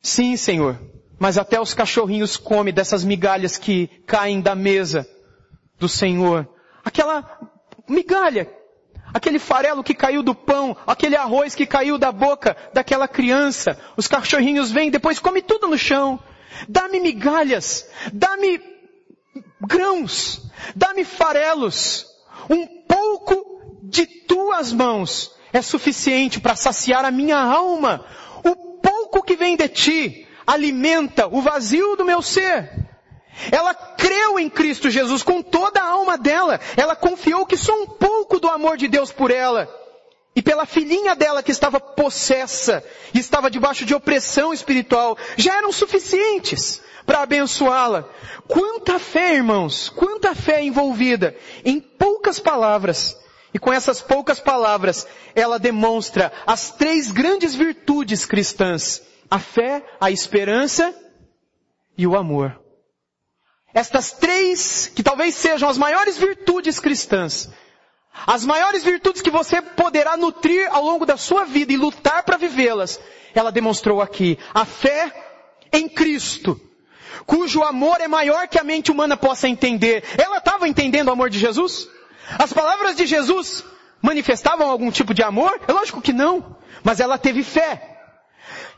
Sim, 0.01 0.35
Senhor, 0.35 0.77
mas 1.17 1.37
até 1.37 1.61
os 1.61 1.73
cachorrinhos 1.73 2.35
comem 2.35 2.73
dessas 2.73 3.05
migalhas 3.05 3.57
que 3.57 3.87
caem 4.05 4.41
da 4.41 4.53
mesa 4.53 5.07
do 5.79 5.87
Senhor. 5.87 6.45
Aquela 6.83 7.39
migalha, 7.87 8.53
aquele 9.13 9.39
farelo 9.39 9.81
que 9.81 9.93
caiu 9.93 10.21
do 10.21 10.35
pão, 10.35 10.75
aquele 10.85 11.15
arroz 11.15 11.55
que 11.55 11.65
caiu 11.65 11.97
da 11.97 12.11
boca 12.11 12.57
daquela 12.73 13.07
criança. 13.07 13.79
Os 13.95 14.09
cachorrinhos 14.09 14.71
vêm, 14.71 14.91
depois 14.91 15.19
come 15.19 15.41
tudo 15.41 15.69
no 15.69 15.77
chão. 15.77 16.19
Dá-me 16.67 16.99
migalhas, 16.99 17.89
dá-me 18.11 18.59
grãos, 19.61 20.51
dá-me 20.75 21.05
farelos, 21.05 22.05
um 22.49 22.67
pouco 22.85 23.79
de 23.83 24.05
tuas 24.05 24.73
mãos 24.73 25.39
é 25.53 25.61
suficiente 25.61 26.39
para 26.39 26.55
saciar 26.55 27.05
a 27.05 27.11
minha 27.11 27.37
alma. 27.37 28.05
O 28.43 28.55
pouco 28.81 29.23
que 29.23 29.35
vem 29.35 29.55
de 29.55 29.67
ti 29.67 30.27
alimenta 30.45 31.27
o 31.27 31.41
vazio 31.41 31.95
do 31.95 32.05
meu 32.05 32.21
ser. 32.21 32.69
Ela 33.51 33.73
creu 33.73 34.37
em 34.37 34.49
Cristo 34.49 34.89
Jesus 34.89 35.23
com 35.23 35.41
toda 35.41 35.81
a 35.81 35.87
alma 35.87 36.17
dela. 36.17 36.59
Ela 36.75 36.95
confiou 36.95 37.45
que 37.45 37.57
só 37.57 37.73
um 37.73 37.87
pouco 37.87 38.39
do 38.39 38.47
amor 38.47 38.77
de 38.77 38.87
Deus 38.87 39.11
por 39.11 39.31
ela 39.31 39.69
e 40.35 40.41
pela 40.41 40.65
filhinha 40.65 41.15
dela 41.15 41.43
que 41.43 41.51
estava 41.51 41.79
possessa 41.79 42.83
e 43.13 43.19
estava 43.19 43.51
debaixo 43.51 43.85
de 43.85 43.93
opressão 43.93 44.53
espiritual 44.53 45.17
já 45.37 45.57
eram 45.57 45.71
suficientes 45.71 46.81
para 47.05 47.21
abençoá-la. 47.21 48.07
Quanta 48.47 48.99
fé, 48.99 49.35
irmãos, 49.35 49.89
quanta 49.89 50.35
fé 50.35 50.63
envolvida 50.63 51.35
em 51.65 51.79
poucas 51.79 52.39
palavras 52.39 53.17
E 53.53 53.59
com 53.59 53.71
essas 53.71 54.01
poucas 54.01 54.39
palavras, 54.39 55.05
ela 55.35 55.59
demonstra 55.59 56.31
as 56.45 56.71
três 56.71 57.11
grandes 57.11 57.53
virtudes 57.53 58.25
cristãs. 58.25 59.01
A 59.29 59.39
fé, 59.39 59.83
a 59.99 60.11
esperança 60.11 60.93
e 61.97 62.07
o 62.07 62.15
amor. 62.15 62.59
Estas 63.73 64.11
três, 64.11 64.91
que 64.93 65.03
talvez 65.03 65.35
sejam 65.35 65.69
as 65.69 65.77
maiores 65.77 66.17
virtudes 66.17 66.79
cristãs, 66.79 67.49
as 68.27 68.45
maiores 68.45 68.83
virtudes 68.83 69.21
que 69.21 69.29
você 69.29 69.61
poderá 69.61 70.17
nutrir 70.17 70.67
ao 70.71 70.83
longo 70.83 71.05
da 71.05 71.15
sua 71.15 71.45
vida 71.45 71.71
e 71.71 71.77
lutar 71.77 72.23
para 72.23 72.37
vivê-las, 72.37 72.99
ela 73.33 73.51
demonstrou 73.51 74.01
aqui. 74.01 74.37
A 74.53 74.65
fé 74.65 75.11
em 75.71 75.87
Cristo, 75.87 76.59
cujo 77.25 77.63
amor 77.63 78.01
é 78.01 78.07
maior 78.07 78.47
que 78.47 78.59
a 78.59 78.63
mente 78.63 78.91
humana 78.91 79.15
possa 79.15 79.47
entender. 79.47 80.03
Ela 80.17 80.37
estava 80.37 80.67
entendendo 80.67 81.07
o 81.07 81.11
amor 81.11 81.29
de 81.29 81.39
Jesus? 81.39 81.87
As 82.37 82.53
palavras 82.53 82.95
de 82.95 83.05
Jesus 83.05 83.63
manifestavam 84.01 84.69
algum 84.69 84.91
tipo 84.91 85.13
de 85.13 85.23
amor? 85.23 85.59
É 85.67 85.71
lógico 85.71 86.01
que 86.01 86.13
não. 86.13 86.57
Mas 86.83 86.99
ela 86.99 87.17
teve 87.17 87.43
fé. 87.43 87.91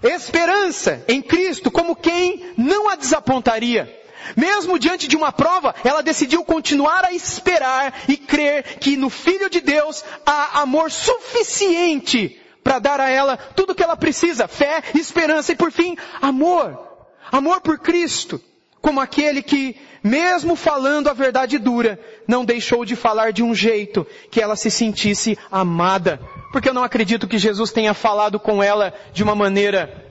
Esperança 0.02 1.04
em 1.08 1.22
Cristo 1.22 1.72
como 1.72 1.96
quem 1.96 2.54
não 2.58 2.90
a 2.90 2.96
desapontaria. 2.96 4.02
Mesmo 4.36 4.80
diante 4.80 5.08
de 5.08 5.16
uma 5.16 5.32
prova, 5.32 5.76
ela 5.84 6.02
decidiu 6.02 6.44
continuar 6.44 7.06
a 7.06 7.14
esperar 7.14 7.94
e 8.08 8.16
crer 8.16 8.80
que 8.80 8.96
no 8.96 9.10
Filho 9.10 9.50
de 9.50 9.60
Deus 9.60 10.04
há 10.26 10.62
amor 10.62 10.92
suficiente 10.92 12.40
para 12.64 12.80
dar 12.80 13.02
a 13.02 13.10
ela 13.10 13.36
tudo 13.36 13.72
o 13.72 13.76
que 13.76 13.84
ela 13.84 13.98
precisa: 13.98 14.48
fé, 14.48 14.82
esperança 14.96 15.52
e 15.52 15.56
por 15.56 15.72
fim, 15.72 15.98
amor. 16.22 16.92
Amor 17.32 17.62
por 17.62 17.80
Cristo, 17.80 18.42
como 18.84 19.00
aquele 19.00 19.42
que, 19.42 19.78
mesmo 20.04 20.58
falando 20.58 21.08
a 21.08 21.13
verdade 21.13 21.58
dura, 21.58 21.98
não 22.28 22.44
deixou 22.44 22.84
de 22.84 22.98
falar 22.98 23.32
de 23.32 23.42
um 23.42 23.56
jeito 23.56 24.06
que 24.30 24.42
ela 24.42 24.58
se 24.58 24.70
sentisse 24.70 25.40
amada. 25.50 26.20
Porque 26.52 26.68
eu 26.68 26.74
não 26.74 26.84
acredito 26.84 27.25
que 27.25 27.38
Jesus 27.38 27.72
tenha 27.72 27.94
falado 27.94 28.38
com 28.38 28.62
ela 28.62 28.94
de 29.13 29.24
uma 29.24 29.34
maneira 29.34 30.06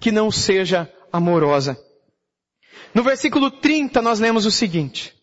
que 0.00 0.10
não 0.10 0.32
seja 0.32 0.92
amorosa. 1.12 1.78
No 2.92 3.04
versículo 3.04 3.52
30 3.52 4.02
nós 4.02 4.18
lemos 4.18 4.46
o 4.46 4.50
seguinte. 4.50 5.14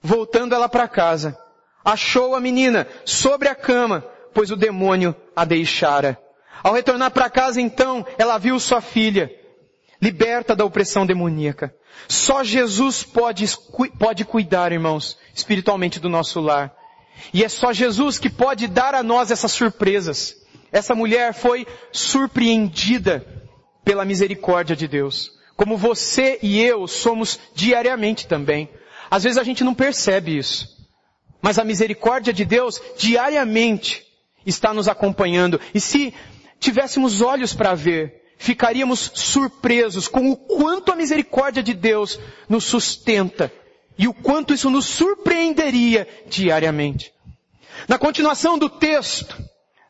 Voltando 0.00 0.54
ela 0.54 0.70
para 0.70 0.88
casa, 0.88 1.38
achou 1.84 2.34
a 2.34 2.40
menina 2.40 2.88
sobre 3.04 3.48
a 3.48 3.54
cama, 3.54 4.02
pois 4.32 4.50
o 4.50 4.56
demônio 4.56 5.14
a 5.36 5.44
deixara. 5.44 6.18
Ao 6.62 6.72
retornar 6.72 7.10
para 7.10 7.28
casa 7.28 7.60
então, 7.60 8.06
ela 8.16 8.38
viu 8.38 8.58
sua 8.58 8.80
filha, 8.80 9.30
liberta 10.06 10.54
da 10.54 10.64
opressão 10.64 11.04
demoníaca. 11.04 11.74
Só 12.08 12.44
Jesus 12.44 13.02
pode, 13.02 13.44
pode 13.98 14.24
cuidar, 14.24 14.70
irmãos, 14.72 15.18
espiritualmente 15.34 15.98
do 15.98 16.08
nosso 16.08 16.40
lar. 16.40 16.72
E 17.34 17.42
é 17.42 17.48
só 17.48 17.72
Jesus 17.72 18.18
que 18.18 18.30
pode 18.30 18.68
dar 18.68 18.94
a 18.94 19.02
nós 19.02 19.30
essas 19.30 19.50
surpresas. 19.50 20.36
Essa 20.70 20.94
mulher 20.94 21.34
foi 21.34 21.66
surpreendida 21.90 23.26
pela 23.84 24.04
misericórdia 24.04 24.76
de 24.76 24.86
Deus 24.86 25.36
como 25.56 25.76
você 25.76 26.38
e 26.42 26.62
eu 26.62 26.86
somos 26.86 27.40
diariamente 27.54 28.26
também. 28.26 28.68
Às 29.10 29.24
vezes 29.24 29.38
a 29.38 29.42
gente 29.42 29.64
não 29.64 29.74
percebe 29.74 30.36
isso. 30.36 30.76
Mas 31.40 31.58
a 31.58 31.64
misericórdia 31.64 32.32
de 32.32 32.44
Deus 32.44 32.80
diariamente 32.98 34.04
está 34.44 34.74
nos 34.74 34.88
acompanhando. 34.88 35.58
E 35.74 35.80
se 35.80 36.12
tivéssemos 36.60 37.20
olhos 37.20 37.54
para 37.54 37.74
ver, 37.74 38.22
ficaríamos 38.36 39.10
surpresos 39.14 40.08
com 40.08 40.30
o 40.30 40.36
quanto 40.36 40.92
a 40.92 40.96
misericórdia 40.96 41.62
de 41.62 41.74
Deus 41.74 42.18
nos 42.48 42.64
sustenta 42.64 43.52
e 43.98 44.06
o 44.06 44.14
quanto 44.14 44.52
isso 44.52 44.70
nos 44.70 44.84
surpreenderia 44.84 46.06
diariamente. 46.26 47.12
Na 47.88 47.98
continuação 47.98 48.58
do 48.58 48.68
texto, 48.68 49.36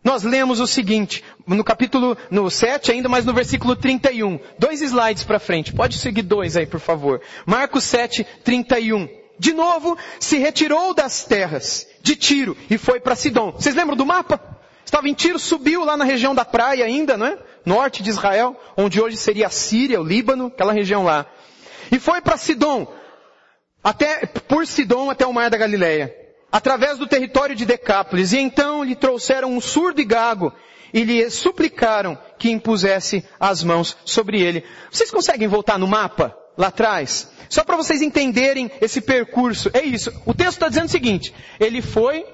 nós 0.07 0.23
lemos 0.23 0.61
o 0.61 0.67
seguinte, 0.67 1.25
no 1.47 1.65
capítulo, 1.65 2.17
no 2.31 2.49
7 2.49 2.93
ainda, 2.93 3.09
mas 3.09 3.25
no 3.25 3.35
versículo 3.35 3.75
31. 3.75 4.39
Dois 4.59 4.81
slides 4.81 5.25
para 5.25 5.41
frente. 5.41 5.73
Pode 5.73 5.99
seguir 5.99 6.23
dois 6.23 6.57
aí, 6.57 6.67
por 6.67 6.79
favor. 6.79 7.21
Marcos 7.45 7.85
7, 7.85 8.25
31. 8.45 9.09
De 9.39 9.53
novo, 9.53 9.99
se 10.21 10.39
retirou 10.39 10.95
das 10.95 11.25
terras 11.25 11.87
de 12.03 12.15
Tiro 12.15 12.57
e 12.71 12.79
foi 12.79 13.01
para 13.01 13.17
Sidom. 13.17 13.53
Vocês 13.53 13.75
lembram 13.75 13.97
do 13.97 14.07
mapa? 14.07 14.41
Estava 14.85 15.09
em 15.09 15.15
Tiro, 15.15 15.39
subiu 15.39 15.85
lá 15.85 15.97
na 15.97 16.05
região 16.05 16.35
da 16.35 16.45
praia 16.45 16.85
ainda, 16.85 17.17
não 17.17 17.27
é? 17.27 17.37
Norte 17.67 18.03
de 18.03 18.09
Israel, 18.09 18.57
onde 18.77 19.01
hoje 19.01 19.19
seria 19.19 19.49
a 19.49 19.51
Síria, 19.51 20.01
o 20.01 20.05
Líbano, 20.05 20.47
aquela 20.47 20.73
região 20.73 21.05
lá. 21.05 21.27
E 21.93 21.99
foi 21.99 22.23
para 22.23 22.39
Sidom, 22.39 22.87
até, 23.85 24.25
por 24.25 24.67
Sidom 24.67 25.11
até 25.11 25.27
o 25.27 25.35
mar 25.35 25.51
da 25.51 25.59
Galileia 25.59 26.27
através 26.51 26.99
do 26.99 27.07
território 27.07 27.55
de 27.55 27.67
Decápolis, 27.67 28.33
e 28.33 28.39
então 28.39 28.83
lhe 28.83 28.95
trouxeram 28.95 29.53
um 29.53 29.61
surdo 29.61 30.01
e 30.01 30.05
gago, 30.05 30.53
e 30.93 31.03
lhe 31.05 31.29
suplicaram 31.29 32.17
que 32.39 32.51
impusesse 32.51 33.23
as 33.39 33.63
mãos 33.63 33.97
sobre 34.05 34.41
ele. 34.41 34.65
Vocês 34.91 35.11
conseguem 35.11 35.49
voltar 35.49 35.79
no 35.79 35.87
mapa, 35.87 36.35
lá 36.57 36.69
atrás? 36.69 37.29
Só 37.51 37.63
para 37.63 37.77
vocês 37.77 38.01
entenderem 38.01 38.71
esse 38.81 39.01
percurso. 39.01 39.71
É 39.75 39.83
isso. 39.83 40.11
O 40.25 40.33
texto 40.33 40.55
está 40.55 40.69
dizendo 40.69 40.87
o 40.87 40.91
seguinte, 40.91 41.35
ele 41.61 41.83
foi 41.83 42.25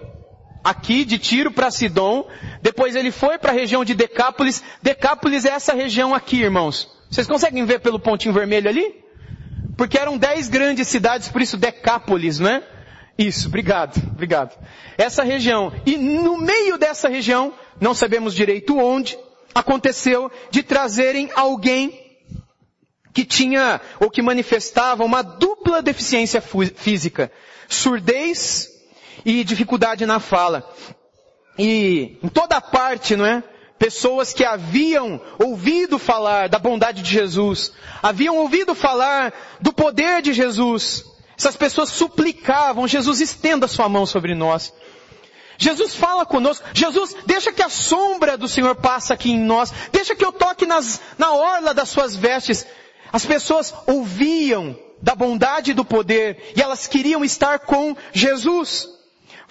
aqui 0.63 1.05
de 1.05 1.19
Tiro 1.19 1.51
para 1.51 1.71
Sidom, 1.71 2.27
depois 2.61 2.95
ele 2.95 3.11
foi 3.11 3.39
para 3.39 3.51
a 3.51 3.55
região 3.55 3.85
de 3.85 3.95
Decápolis. 3.95 4.63
Decápolis 4.83 5.45
é 5.45 5.51
essa 5.51 5.75
região 5.75 6.15
aqui, 6.15 6.41
irmãos. 6.41 6.91
Vocês 7.11 7.27
conseguem 7.27 7.65
ver 7.65 7.81
pelo 7.81 7.99
pontinho 7.99 8.35
vermelho 8.35 8.69
ali? 8.69 9.03
Porque 9.77 9.99
eram 9.99 10.17
dez 10.17 10.49
grandes 10.49 10.89
cidades, 10.89 11.29
por 11.29 11.43
isso 11.43 11.57
Decápolis, 11.57 12.39
não 12.39 12.49
é? 12.49 12.63
Isso, 13.19 13.49
obrigado, 13.49 13.97
obrigado. 14.11 14.59
Essa 14.97 15.23
região. 15.23 15.73
E 15.85 15.97
no 15.97 16.39
meio 16.39 16.79
dessa 16.79 17.09
região, 17.09 17.53
não 17.81 17.95
sabemos 17.95 18.35
direito 18.35 18.79
onde, 18.79 19.19
aconteceu 19.55 20.31
de 20.51 20.63
trazerem 20.63 21.31
alguém 21.35 22.01
que 23.13 23.25
tinha 23.25 23.81
ou 24.01 24.11
que 24.11 24.23
manifestava 24.23 25.05
uma 25.05 25.23
dupla 25.23 25.83
deficiência 25.83 26.41
física. 26.41 27.31
Surdez 27.69 28.72
e 29.25 29.45
dificuldade 29.45 30.07
na 30.07 30.21
fala. 30.21 30.69
E 31.59 32.19
em 32.23 32.29
toda 32.29 32.61
parte, 32.61 33.17
não 33.17 33.27
é? 33.27 33.43
Pessoas 33.79 34.33
que 34.33 34.45
haviam 34.45 35.21
ouvido 35.39 35.99
falar 35.99 36.49
da 36.49 36.59
bondade 36.59 37.03
de 37.03 37.11
Jesus, 37.11 37.73
haviam 38.03 38.39
ouvido 38.39 38.75
falar 38.75 39.33
do 39.61 39.73
poder 39.73 40.23
de 40.23 40.33
Jesus, 40.33 41.05
essas 41.37 41.57
pessoas 41.57 41.89
suplicavam, 41.89 42.87
Jesus 42.87 43.21
estenda 43.21 43.67
sua 43.67 43.89
mão 43.89 44.07
sobre 44.07 44.35
nós. 44.35 44.73
Jesus 45.59 45.95
fala 45.95 46.25
conosco. 46.25 46.65
Jesus, 46.73 47.15
deixa 47.27 47.53
que 47.53 47.63
a 47.63 47.69
sombra 47.69 48.37
do 48.37 48.49
Senhor 48.49 48.75
passe 48.77 49.13
aqui 49.13 49.31
em 49.31 49.39
nós. 49.39 49.73
Deixa 49.93 50.15
que 50.15 50.25
eu 50.25 50.33
toque 50.33 50.67
nas, 50.67 51.01
na 51.19 51.33
orla 51.33 51.75
das 51.75 51.89
suas 51.89 52.17
vestes. 52.17 52.67
As 53.13 53.25
pessoas 53.25 53.75
ouviam 53.87 54.77
da 55.01 55.15
bondade 55.15 55.73
e 55.73 55.75
do 55.75 55.85
poder 55.85 56.53
e 56.57 56.63
elas 56.63 56.87
queriam 56.87 57.25
estar 57.25 57.61
com 57.61 57.97
Jesus. 58.13 58.89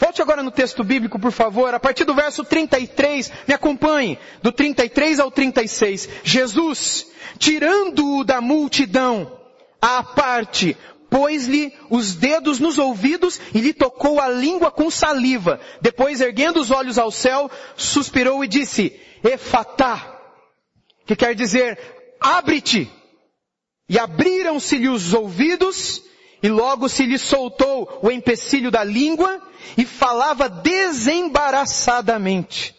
Volte 0.01 0.19
agora 0.19 0.41
no 0.41 0.49
texto 0.49 0.83
bíblico, 0.83 1.19
por 1.19 1.31
favor, 1.31 1.75
a 1.75 1.79
partir 1.79 2.05
do 2.05 2.15
verso 2.15 2.43
33, 2.43 3.31
me 3.47 3.53
acompanhe, 3.53 4.17
do 4.41 4.51
33 4.51 5.19
ao 5.19 5.29
36. 5.29 6.09
Jesus, 6.23 7.05
tirando-o 7.37 8.23
da 8.23 8.41
multidão, 8.41 9.39
à 9.79 10.01
parte, 10.01 10.75
pôs-lhe 11.07 11.71
os 11.87 12.15
dedos 12.15 12.59
nos 12.59 12.79
ouvidos 12.79 13.39
e 13.53 13.61
lhe 13.61 13.73
tocou 13.73 14.19
a 14.19 14.27
língua 14.27 14.71
com 14.71 14.89
saliva. 14.89 15.59
Depois, 15.81 16.19
erguendo 16.19 16.59
os 16.59 16.71
olhos 16.71 16.97
ao 16.97 17.11
céu, 17.11 17.51
suspirou 17.77 18.43
e 18.43 18.47
disse, 18.47 18.99
Efatá, 19.23 20.19
que 21.05 21.15
quer 21.15 21.35
dizer, 21.35 21.77
abre-te. 22.19 22.89
E 23.87 23.99
abriram-se-lhe 23.99 24.89
os 24.89 25.13
ouvidos, 25.13 26.01
e 26.41 26.49
logo 26.49 26.89
se 26.89 27.05
lhe 27.05 27.17
soltou 27.17 27.99
o 28.01 28.11
empecilho 28.11 28.71
da 28.71 28.83
língua, 28.83 29.41
e 29.77 29.85
falava 29.85 30.49
desembaraçadamente. 30.49 32.75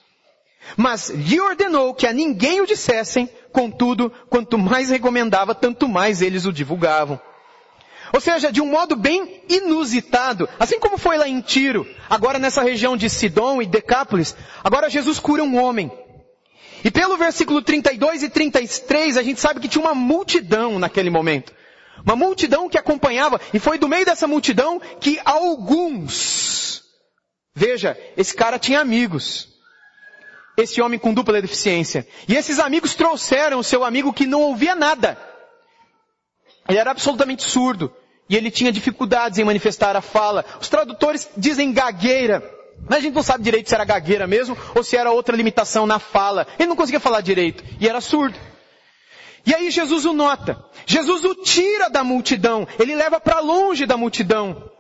Mas 0.76 1.08
lhe 1.10 1.40
ordenou 1.40 1.94
que 1.94 2.06
a 2.06 2.12
ninguém 2.12 2.60
o 2.60 2.66
dissessem, 2.66 3.28
contudo, 3.52 4.12
quanto 4.28 4.58
mais 4.58 4.90
recomendava, 4.90 5.54
tanto 5.54 5.88
mais 5.88 6.20
eles 6.22 6.44
o 6.44 6.52
divulgavam. 6.52 7.20
Ou 8.12 8.20
seja, 8.20 8.52
de 8.52 8.60
um 8.60 8.66
modo 8.66 8.94
bem 8.94 9.40
inusitado, 9.48 10.46
assim 10.58 10.78
como 10.78 10.98
foi 10.98 11.16
lá 11.16 11.26
em 11.26 11.40
Tiro, 11.40 11.86
agora 12.10 12.38
nessa 12.38 12.62
região 12.62 12.94
de 12.96 13.08
Sidom 13.08 13.62
e 13.62 13.66
Decápolis, 13.66 14.36
agora 14.62 14.90
Jesus 14.90 15.18
cura 15.18 15.42
um 15.42 15.58
homem. 15.62 15.90
E 16.84 16.90
pelo 16.90 17.16
versículo 17.16 17.62
32 17.62 18.24
e 18.24 18.28
33, 18.28 19.16
a 19.16 19.22
gente 19.22 19.40
sabe 19.40 19.60
que 19.60 19.68
tinha 19.68 19.82
uma 19.82 19.94
multidão 19.94 20.78
naquele 20.78 21.08
momento. 21.08 21.54
Uma 22.04 22.16
multidão 22.16 22.68
que 22.68 22.78
acompanhava, 22.78 23.40
e 23.52 23.58
foi 23.58 23.78
do 23.78 23.88
meio 23.88 24.04
dessa 24.04 24.26
multidão 24.26 24.80
que 25.00 25.20
alguns, 25.24 26.82
veja, 27.54 27.96
esse 28.16 28.34
cara 28.34 28.58
tinha 28.58 28.80
amigos. 28.80 29.48
Esse 30.56 30.82
homem 30.82 30.98
com 30.98 31.14
dupla 31.14 31.40
deficiência. 31.40 32.06
E 32.28 32.34
esses 32.34 32.58
amigos 32.58 32.94
trouxeram 32.94 33.58
o 33.58 33.64
seu 33.64 33.84
amigo 33.84 34.12
que 34.12 34.26
não 34.26 34.42
ouvia 34.42 34.74
nada. 34.74 35.16
Ele 36.68 36.78
era 36.78 36.90
absolutamente 36.90 37.42
surdo 37.42 37.94
e 38.28 38.36
ele 38.36 38.50
tinha 38.50 38.70
dificuldades 38.70 39.38
em 39.38 39.44
manifestar 39.44 39.96
a 39.96 40.00
fala. 40.00 40.44
Os 40.60 40.68
tradutores 40.68 41.28
dizem 41.36 41.72
gagueira. 41.72 42.42
Mas 42.88 42.98
a 42.98 43.00
gente 43.00 43.14
não 43.14 43.22
sabe 43.22 43.44
direito 43.44 43.68
se 43.68 43.74
era 43.74 43.84
gagueira 43.84 44.26
mesmo 44.26 44.56
ou 44.74 44.82
se 44.82 44.96
era 44.96 45.10
outra 45.10 45.36
limitação 45.36 45.86
na 45.86 45.98
fala. 45.98 46.46
Ele 46.58 46.68
não 46.68 46.76
conseguia 46.76 47.00
falar 47.00 47.20
direito 47.20 47.64
e 47.80 47.88
era 47.88 48.00
surdo. 48.00 48.38
E 49.44 49.54
aí 49.54 49.70
Jesus 49.70 50.04
o 50.04 50.12
nota. 50.12 50.64
Jesus 50.86 51.24
o 51.24 51.34
tira 51.34 51.90
da 51.90 52.04
multidão. 52.04 52.66
Ele 52.78 52.94
leva 52.94 53.20
para 53.20 53.40
longe 53.40 53.86
da 53.86 53.96
multidão. 53.96 54.70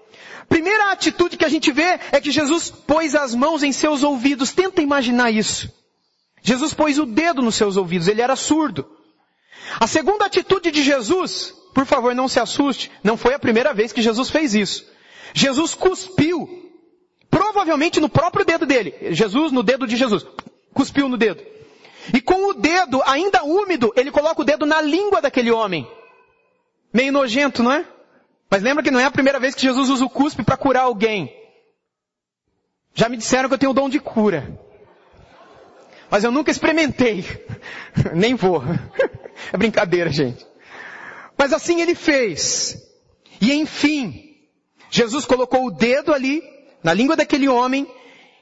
Primeira 0.48 0.92
atitude 0.92 1.36
que 1.36 1.44
a 1.44 1.48
gente 1.48 1.72
vê 1.72 1.98
é 2.12 2.20
que 2.20 2.30
Jesus 2.30 2.70
pôs 2.70 3.14
as 3.14 3.34
mãos 3.34 3.62
em 3.62 3.72
seus 3.72 4.02
ouvidos. 4.02 4.52
Tenta 4.52 4.82
imaginar 4.82 5.30
isso. 5.30 5.72
Jesus 6.42 6.74
pôs 6.74 6.98
o 6.98 7.06
dedo 7.06 7.42
nos 7.42 7.54
seus 7.54 7.76
ouvidos. 7.76 8.08
Ele 8.08 8.20
era 8.20 8.36
surdo. 8.36 8.86
A 9.80 9.86
segunda 9.86 10.26
atitude 10.26 10.70
de 10.70 10.82
Jesus, 10.82 11.54
por 11.74 11.86
favor, 11.86 12.14
não 12.14 12.28
se 12.28 12.38
assuste, 12.38 12.90
não 13.02 13.16
foi 13.16 13.34
a 13.34 13.38
primeira 13.38 13.72
vez 13.72 13.92
que 13.92 14.02
Jesus 14.02 14.28
fez 14.28 14.54
isso. 14.54 14.84
Jesus 15.32 15.74
cuspiu, 15.74 16.70
provavelmente 17.30 18.00
no 18.00 18.08
próprio 18.08 18.44
dedo 18.44 18.66
dele. 18.66 18.94
Jesus 19.12 19.50
no 19.52 19.62
dedo 19.62 19.86
de 19.86 19.96
Jesus. 19.96 20.26
Cuspiu 20.74 21.08
no 21.08 21.16
dedo. 21.16 21.42
E 22.12 22.20
com 22.20 22.48
o 22.50 22.54
dedo 22.54 23.02
ainda 23.04 23.44
úmido, 23.44 23.92
ele 23.96 24.10
coloca 24.10 24.40
o 24.40 24.44
dedo 24.44 24.66
na 24.66 24.80
língua 24.80 25.20
daquele 25.20 25.50
homem. 25.50 25.86
Meio 26.92 27.12
nojento, 27.12 27.62
não 27.62 27.72
é? 27.72 27.86
Mas 28.50 28.62
lembra 28.62 28.82
que 28.82 28.90
não 28.90 29.00
é 29.00 29.04
a 29.04 29.10
primeira 29.10 29.38
vez 29.38 29.54
que 29.54 29.62
Jesus 29.62 29.88
usa 29.88 30.04
o 30.04 30.10
cuspe 30.10 30.42
para 30.42 30.56
curar 30.56 30.82
alguém. 30.82 31.34
Já 32.94 33.08
me 33.08 33.16
disseram 33.16 33.48
que 33.48 33.54
eu 33.54 33.58
tenho 33.58 33.70
o 33.72 33.74
dom 33.74 33.88
de 33.88 33.98
cura. 33.98 34.58
Mas 36.10 36.24
eu 36.24 36.30
nunca 36.30 36.50
experimentei. 36.50 37.24
Nem 38.14 38.34
vou. 38.34 38.62
É 39.52 39.56
brincadeira, 39.56 40.08
gente. 40.08 40.46
Mas 41.36 41.52
assim 41.52 41.82
ele 41.82 41.94
fez. 41.94 42.76
E 43.40 43.52
enfim, 43.52 44.36
Jesus 44.88 45.24
colocou 45.24 45.66
o 45.66 45.70
dedo 45.70 46.14
ali, 46.14 46.42
na 46.82 46.94
língua 46.94 47.16
daquele 47.16 47.48
homem, 47.48 47.86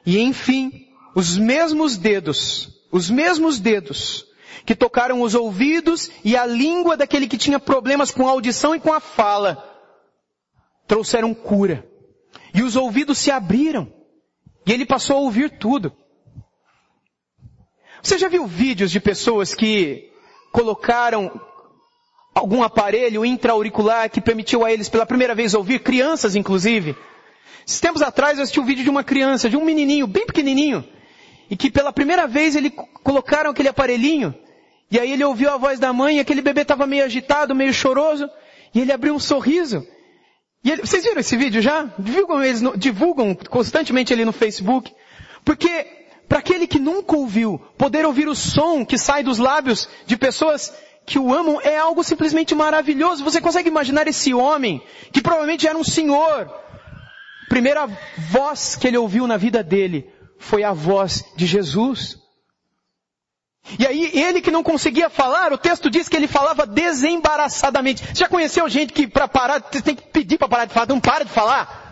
e 0.05 0.19
enfim, 0.19 0.89
os 1.15 1.39
mesmos 1.39 1.97
dedos, 1.97 2.69
os 2.91 3.11
mesmos 3.11 3.61
dedos, 3.61 4.27
que 4.65 4.75
tocaram 4.75 5.23
os 5.23 5.35
ouvidos 5.35 6.11
e 6.25 6.37
a 6.37 6.45
língua 6.45 6.97
daquele 6.97 7.29
que 7.29 7.39
tinha 7.39 7.59
problemas 7.59 8.11
com 8.11 8.27
a 8.27 8.31
audição 8.31 8.75
e 8.75 8.81
com 8.81 8.93
a 8.93 9.01
fala, 9.01 9.65
trouxeram 10.87 11.33
cura. 11.33 11.87
E 12.53 12.63
os 12.63 12.77
ouvidos 12.77 13.19
se 13.19 13.31
abriram. 13.31 13.93
E 14.67 14.73
ele 14.73 14.85
passou 14.85 15.17
a 15.17 15.21
ouvir 15.21 15.59
tudo. 15.59 15.93
Você 18.03 18.19
já 18.19 18.29
viu 18.29 18.47
vídeos 18.47 18.91
de 18.91 18.99
pessoas 18.99 19.55
que 19.55 20.11
colocaram 20.53 21.41
algum 22.35 22.63
aparelho 22.63 23.25
intra-auricular 23.25 24.11
que 24.11 24.21
permitiu 24.21 24.65
a 24.65 24.73
eles 24.73 24.89
pela 24.89 25.07
primeira 25.07 25.35
vez 25.35 25.55
ouvir, 25.55 25.81
crianças 25.81 26.35
inclusive? 26.35 26.97
Esses 27.67 27.81
tempos 27.81 28.03
atrás 28.03 28.39
eu 28.39 28.43
assisti 28.43 28.59
um 28.59 28.65
vídeo 28.65 28.85
de 28.85 28.91
uma 28.91 29.05
criança, 29.05 29.49
de 29.49 29.57
um 29.57 29.65
menininho, 29.65 30.07
bem 30.07 30.27
pequenininho, 30.27 30.85
e 31.51 31.57
que 31.57 31.71
pela 31.71 31.93
primeira 31.93 32.29
vez 32.29 32.55
ele 32.55 32.71
colocaram 32.71 33.51
aquele 33.51 33.69
aparelhinho, 33.69 34.33
e 34.91 34.99
aí 34.99 35.13
ele 35.13 35.25
ouviu 35.25 35.51
a 35.51 35.57
voz 35.57 35.81
da 35.81 35.93
mãe, 35.93 36.17
e 36.17 36.21
aquele 36.21 36.41
bebê 36.41 36.63
estava 36.63 36.87
meio 36.87 37.05
agitado, 37.05 37.55
meio 37.55 37.73
choroso, 37.73 38.31
e 38.73 38.81
ele 38.81 38.93
abriu 38.93 39.15
um 39.15 39.19
sorriso. 39.19 39.85
E 40.63 40.71
ele, 40.71 40.83
vocês 40.83 41.03
viram 41.03 41.21
esse 41.21 41.37
vídeo 41.37 41.61
já? 41.61 41.89
Divulgam, 41.99 42.43
eles 42.43 42.61
no, 42.61 42.77
divulgam 42.77 43.35
constantemente 43.35 44.13
ele 44.13 44.25
no 44.25 44.33
Facebook. 44.33 44.93
Porque 45.45 45.87
para 46.29 46.39
aquele 46.39 46.67
que 46.67 46.79
nunca 46.79 47.17
ouviu, 47.17 47.61
poder 47.77 48.05
ouvir 48.05 48.29
o 48.29 48.35
som 48.35 48.85
que 48.85 48.99
sai 48.99 49.23
dos 49.23 49.39
lábios 49.39 49.89
de 50.07 50.17
pessoas 50.17 50.73
que 51.07 51.19
o 51.19 51.35
amam 51.35 51.61
é 51.63 51.77
algo 51.77 52.05
simplesmente 52.05 52.55
maravilhoso. 52.55 53.25
Você 53.25 53.41
consegue 53.41 53.69
imaginar 53.69 54.07
esse 54.07 54.35
homem, 54.35 54.83
que 55.13 55.23
provavelmente 55.23 55.67
era 55.67 55.77
um 55.77 55.83
senhor, 55.83 56.49
primeira 57.49 57.89
voz 58.17 58.77
que 58.77 58.87
ele 58.87 58.99
ouviu 58.99 59.27
na 59.27 59.37
vida 59.37 59.63
dele 59.63 60.13
foi 60.41 60.65
a 60.65 60.73
voz 60.73 61.23
de 61.37 61.47
Jesus. 61.47 62.19
E 63.79 63.87
aí, 63.87 64.11
ele 64.19 64.41
que 64.41 64.51
não 64.51 64.63
conseguia 64.63 65.09
falar, 65.09 65.53
o 65.53 65.59
texto 65.59 65.89
diz 65.91 66.09
que 66.09 66.17
ele 66.17 66.27
falava 66.27 66.67
desembaraçadamente. 66.67 68.05
Você 68.05 68.21
já 68.21 68.29
conheceu 68.29 68.69
gente 68.69 68.93
que 68.93 69.07
para 69.07 69.29
parar, 69.29 69.63
você 69.71 69.83
tem 69.83 69.95
que 69.95 70.03
pedir 70.09 70.39
para 70.39 70.49
parar 70.49 70.65
de 70.65 70.73
falar, 70.73 70.89
não 70.89 70.99
para 70.99 71.25
de 71.25 71.31
falar? 71.31 71.89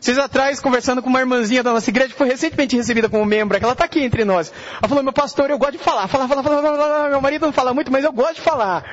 Vocês 0.00 0.18
atrás, 0.18 0.60
conversando 0.60 1.02
com 1.02 1.08
uma 1.08 1.20
irmãzinha 1.20 1.62
da 1.62 1.72
nossa 1.72 1.88
igreja, 1.88 2.10
que 2.10 2.18
foi 2.18 2.28
recentemente 2.28 2.76
recebida 2.76 3.08
como 3.08 3.24
membro, 3.24 3.56
ela 3.56 3.72
está 3.72 3.84
aqui 3.84 4.02
entre 4.02 4.24
nós. 4.24 4.52
Ela 4.78 4.88
falou, 4.88 5.02
meu 5.02 5.12
pastor, 5.12 5.50
eu 5.50 5.58
gosto 5.58 5.72
de 5.72 5.78
falar, 5.78 6.06
falar, 6.08 6.28
falar, 6.28 6.42
falar, 6.42 6.62
falar, 6.62 7.08
meu 7.08 7.20
marido 7.20 7.46
não 7.46 7.52
fala 7.52 7.72
muito, 7.72 7.90
mas 7.90 8.04
eu 8.04 8.12
gosto 8.12 8.36
de 8.36 8.40
falar. 8.40 8.84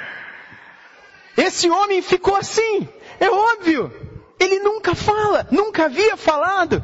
Esse 1.36 1.70
homem 1.70 2.02
ficou 2.02 2.36
assim, 2.36 2.88
é 3.20 3.30
óbvio. 3.30 3.92
Ele 4.40 4.60
nunca 4.60 4.96
fala, 4.96 5.48
nunca 5.52 5.86
havia 5.86 6.16
falado. 6.16 6.84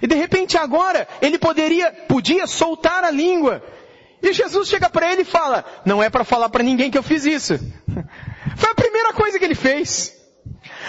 E 0.00 0.06
de 0.06 0.14
repente 0.14 0.56
agora, 0.56 1.06
ele 1.20 1.38
poderia, 1.38 1.90
podia 2.08 2.46
soltar 2.46 3.04
a 3.04 3.10
língua. 3.10 3.62
E 4.22 4.32
Jesus 4.32 4.68
chega 4.68 4.90
para 4.90 5.12
ele 5.12 5.22
e 5.22 5.24
fala, 5.24 5.64
não 5.84 6.02
é 6.02 6.10
para 6.10 6.24
falar 6.24 6.48
para 6.48 6.62
ninguém 6.62 6.90
que 6.90 6.98
eu 6.98 7.02
fiz 7.02 7.24
isso. 7.24 7.54
Foi 8.56 8.70
a 8.70 8.74
primeira 8.74 9.12
coisa 9.12 9.38
que 9.38 9.44
ele 9.44 9.54
fez. 9.54 10.14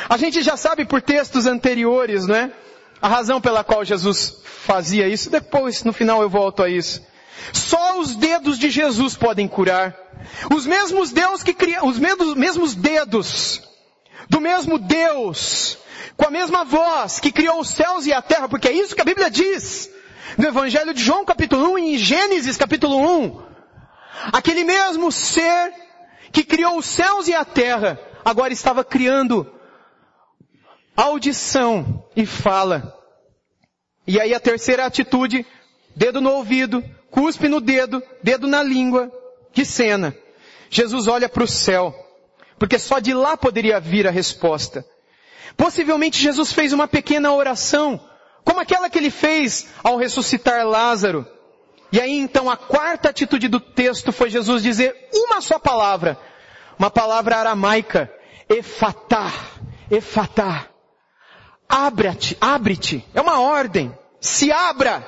A 0.07 0.17
gente 0.17 0.41
já 0.41 0.57
sabe 0.57 0.85
por 0.85 1.01
textos 1.01 1.45
anteriores, 1.45 2.25
não 2.25 2.35
é? 2.35 2.51
A 3.01 3.07
razão 3.07 3.39
pela 3.39 3.63
qual 3.63 3.85
Jesus 3.85 4.41
fazia 4.43 5.07
isso, 5.07 5.29
depois, 5.29 5.83
no 5.83 5.93
final 5.93 6.21
eu 6.21 6.29
volto 6.29 6.63
a 6.63 6.69
isso. 6.69 7.01
Só 7.53 7.99
os 7.99 8.15
dedos 8.15 8.59
de 8.59 8.69
Jesus 8.69 9.15
podem 9.15 9.47
curar. 9.47 9.95
Os 10.53 10.65
mesmos 10.65 11.11
Deus 11.11 11.41
que 11.41 11.53
criam, 11.53 11.87
os 11.87 11.97
mesmos 11.97 12.75
dedos 12.75 13.61
do 14.29 14.39
mesmo 14.39 14.77
Deus, 14.77 15.77
com 16.19 16.27
a 16.27 16.31
mesma 16.31 16.65
voz 16.65 17.17
que 17.17 17.31
criou 17.31 17.61
os 17.61 17.69
céus 17.69 18.05
e 18.05 18.11
a 18.11 18.21
terra, 18.21 18.49
porque 18.49 18.67
é 18.67 18.73
isso 18.73 18.93
que 18.93 19.01
a 19.01 19.05
Bíblia 19.05 19.31
diz 19.31 19.89
no 20.37 20.45
Evangelho 20.45 20.93
de 20.93 21.01
João 21.01 21.23
capítulo 21.23 21.71
1 21.71 21.79
e 21.79 21.93
em 21.93 21.97
Gênesis 21.97 22.57
capítulo 22.57 22.97
1. 22.97 23.41
Aquele 24.33 24.65
mesmo 24.65 25.13
ser 25.13 25.73
que 26.33 26.43
criou 26.43 26.77
os 26.77 26.85
céus 26.85 27.29
e 27.29 27.33
a 27.33 27.45
terra, 27.45 27.97
agora 28.25 28.51
estava 28.51 28.83
criando 28.83 29.49
audição 30.93 32.05
e 32.17 32.25
fala. 32.25 32.93
E 34.05 34.19
aí 34.19 34.33
a 34.33 34.41
terceira 34.41 34.85
atitude, 34.85 35.45
dedo 35.95 36.19
no 36.19 36.31
ouvido, 36.31 36.83
cuspe 37.09 37.47
no 37.47 37.61
dedo, 37.61 38.03
dedo 38.21 38.45
na 38.45 38.61
língua. 38.61 39.09
Que 39.53 39.63
cena. 39.63 40.13
Jesus 40.69 41.07
olha 41.07 41.29
para 41.29 41.45
o 41.45 41.47
céu, 41.47 41.95
porque 42.59 42.77
só 42.77 42.99
de 42.99 43.13
lá 43.13 43.37
poderia 43.37 43.79
vir 43.79 44.05
a 44.05 44.11
resposta. 44.11 44.85
Possivelmente 45.55 46.21
Jesus 46.21 46.51
fez 46.51 46.73
uma 46.73 46.87
pequena 46.87 47.33
oração, 47.33 47.99
como 48.43 48.59
aquela 48.59 48.89
que 48.89 48.97
ele 48.97 49.11
fez 49.11 49.67
ao 49.83 49.97
ressuscitar 49.97 50.65
Lázaro. 50.65 51.25
E 51.91 51.99
aí 51.99 52.19
então 52.19 52.49
a 52.49 52.57
quarta 52.57 53.09
atitude 53.09 53.47
do 53.47 53.59
texto 53.59 54.11
foi 54.11 54.29
Jesus 54.29 54.61
dizer 54.63 55.09
uma 55.13 55.41
só 55.41 55.57
palavra, 55.57 56.17
uma 56.77 56.89
palavra 56.89 57.37
aramaica, 57.37 58.11
efatá, 58.47 59.31
efatá, 59.89 60.69
Abre-te, 61.69 62.35
abre-te. 62.41 63.05
É 63.13 63.21
uma 63.21 63.39
ordem. 63.39 63.95
Se 64.19 64.51
abra. 64.51 65.05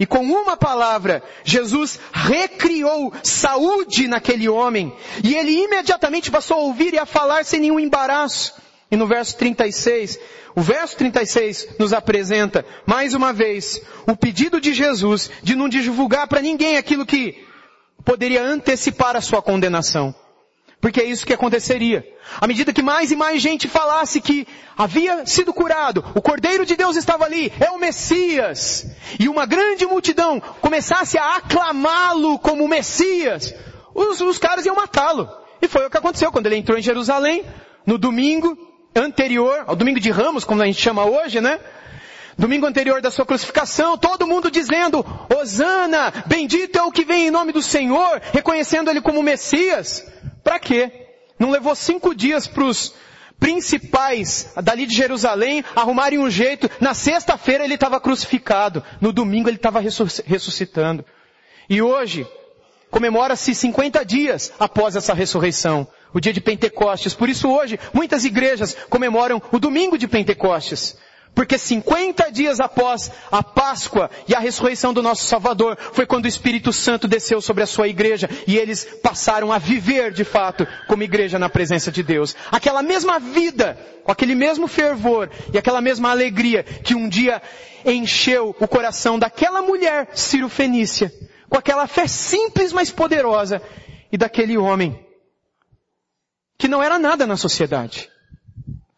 E 0.00 0.04
com 0.04 0.18
uma 0.18 0.56
palavra, 0.56 1.22
Jesus 1.44 2.00
recriou 2.12 3.12
saúde 3.22 4.08
naquele 4.08 4.48
homem. 4.48 4.92
E 5.22 5.36
ele 5.36 5.52
imediatamente 5.52 6.28
passou 6.28 6.56
a 6.56 6.62
ouvir 6.62 6.92
e 6.92 6.98
a 6.98 7.06
falar 7.06 7.44
sem 7.44 7.60
nenhum 7.60 7.78
embaraço. 7.78 8.52
E 8.92 8.96
no 8.96 9.06
verso 9.06 9.38
36, 9.38 10.20
o 10.54 10.60
verso 10.60 10.98
36 10.98 11.76
nos 11.78 11.94
apresenta, 11.94 12.62
mais 12.84 13.14
uma 13.14 13.32
vez, 13.32 13.80
o 14.06 14.14
pedido 14.14 14.60
de 14.60 14.74
Jesus 14.74 15.30
de 15.42 15.56
não 15.56 15.66
divulgar 15.66 16.28
para 16.28 16.42
ninguém 16.42 16.76
aquilo 16.76 17.06
que 17.06 17.42
poderia 18.04 18.42
antecipar 18.42 19.16
a 19.16 19.22
sua 19.22 19.40
condenação. 19.40 20.14
Porque 20.78 21.00
é 21.00 21.04
isso 21.04 21.24
que 21.24 21.32
aconteceria. 21.32 22.06
À 22.38 22.46
medida 22.46 22.70
que 22.70 22.82
mais 22.82 23.10
e 23.10 23.16
mais 23.16 23.40
gente 23.40 23.66
falasse 23.66 24.20
que 24.20 24.46
havia 24.76 25.24
sido 25.24 25.54
curado, 25.54 26.04
o 26.14 26.20
Cordeiro 26.20 26.66
de 26.66 26.76
Deus 26.76 26.94
estava 26.94 27.24
ali, 27.24 27.50
é 27.60 27.70
o 27.70 27.78
Messias, 27.78 28.86
e 29.18 29.26
uma 29.26 29.46
grande 29.46 29.86
multidão 29.86 30.38
começasse 30.60 31.16
a 31.16 31.36
aclamá-lo 31.36 32.38
como 32.38 32.68
Messias, 32.68 33.54
os, 33.94 34.20
os 34.20 34.38
caras 34.38 34.66
iam 34.66 34.76
matá-lo. 34.76 35.30
E 35.62 35.68
foi 35.68 35.86
o 35.86 35.88
que 35.88 35.96
aconteceu 35.96 36.30
quando 36.30 36.44
ele 36.44 36.56
entrou 36.56 36.76
em 36.76 36.82
Jerusalém, 36.82 37.42
no 37.86 37.96
domingo 37.96 38.71
anterior, 38.94 39.64
ao 39.66 39.76
domingo 39.76 40.00
de 40.00 40.10
Ramos, 40.10 40.44
como 40.44 40.62
a 40.62 40.66
gente 40.66 40.80
chama 40.80 41.04
hoje, 41.04 41.40
né? 41.40 41.58
Domingo 42.36 42.66
anterior 42.66 43.00
da 43.02 43.10
sua 43.10 43.26
crucificação, 43.26 43.98
todo 43.98 44.26
mundo 44.26 44.50
dizendo, 44.50 45.04
Osana, 45.38 46.12
bendito 46.26 46.78
é 46.78 46.82
o 46.82 46.90
que 46.90 47.04
vem 47.04 47.26
em 47.26 47.30
nome 47.30 47.52
do 47.52 47.62
Senhor, 47.62 48.20
reconhecendo 48.32 48.90
ele 48.90 49.00
como 49.00 49.22
Messias. 49.22 50.04
Para 50.42 50.58
quê? 50.58 51.08
Não 51.38 51.50
levou 51.50 51.74
cinco 51.74 52.14
dias 52.14 52.46
para 52.46 52.64
os 52.64 52.94
principais 53.38 54.52
dali 54.62 54.86
de 54.86 54.94
Jerusalém 54.94 55.64
arrumarem 55.74 56.18
um 56.18 56.30
jeito. 56.30 56.70
Na 56.80 56.94
sexta-feira 56.94 57.64
ele 57.64 57.74
estava 57.74 58.00
crucificado. 58.00 58.82
No 59.00 59.12
domingo 59.12 59.48
ele 59.48 59.56
estava 59.56 59.80
ressuscitando. 59.80 61.04
E 61.68 61.82
hoje 61.82 62.26
comemora-se 62.92 63.54
50 63.54 64.04
dias 64.04 64.52
após 64.60 64.94
essa 64.94 65.14
ressurreição. 65.14 65.88
O 66.12 66.20
dia 66.20 66.32
de 66.32 66.42
Pentecostes. 66.42 67.14
Por 67.14 67.28
isso 67.28 67.48
hoje 67.48 67.80
muitas 67.92 68.24
igrejas 68.24 68.76
comemoram 68.90 69.42
o 69.50 69.58
domingo 69.58 69.96
de 69.96 70.06
Pentecostes. 70.06 70.96
Porque 71.34 71.56
50 71.56 72.30
dias 72.30 72.60
após 72.60 73.10
a 73.30 73.42
Páscoa 73.42 74.10
e 74.28 74.34
a 74.34 74.38
ressurreição 74.38 74.92
do 74.92 75.02
nosso 75.02 75.24
Salvador, 75.24 75.78
foi 75.94 76.04
quando 76.04 76.26
o 76.26 76.28
Espírito 76.28 76.70
Santo 76.74 77.08
desceu 77.08 77.40
sobre 77.40 77.62
a 77.62 77.66
sua 77.66 77.88
igreja 77.88 78.28
e 78.46 78.58
eles 78.58 78.84
passaram 79.02 79.50
a 79.50 79.56
viver 79.56 80.12
de 80.12 80.24
fato 80.24 80.68
como 80.86 81.02
igreja 81.02 81.38
na 81.38 81.48
presença 81.48 81.90
de 81.90 82.02
Deus. 82.02 82.36
Aquela 82.50 82.82
mesma 82.82 83.18
vida, 83.18 83.78
com 84.04 84.12
aquele 84.12 84.34
mesmo 84.34 84.68
fervor 84.68 85.30
e 85.50 85.56
aquela 85.56 85.80
mesma 85.80 86.10
alegria 86.10 86.62
que 86.62 86.94
um 86.94 87.08
dia 87.08 87.40
encheu 87.86 88.54
o 88.60 88.68
coração 88.68 89.18
daquela 89.18 89.62
mulher 89.62 90.10
Ciro 90.12 90.50
Fenícia, 90.50 91.10
com 91.52 91.58
aquela 91.58 91.86
fé 91.86 92.06
simples 92.06 92.72
mas 92.72 92.90
poderosa, 92.90 93.60
e 94.10 94.16
daquele 94.16 94.56
homem 94.56 94.98
que 96.56 96.66
não 96.66 96.82
era 96.82 96.98
nada 96.98 97.26
na 97.26 97.36
sociedade 97.36 98.10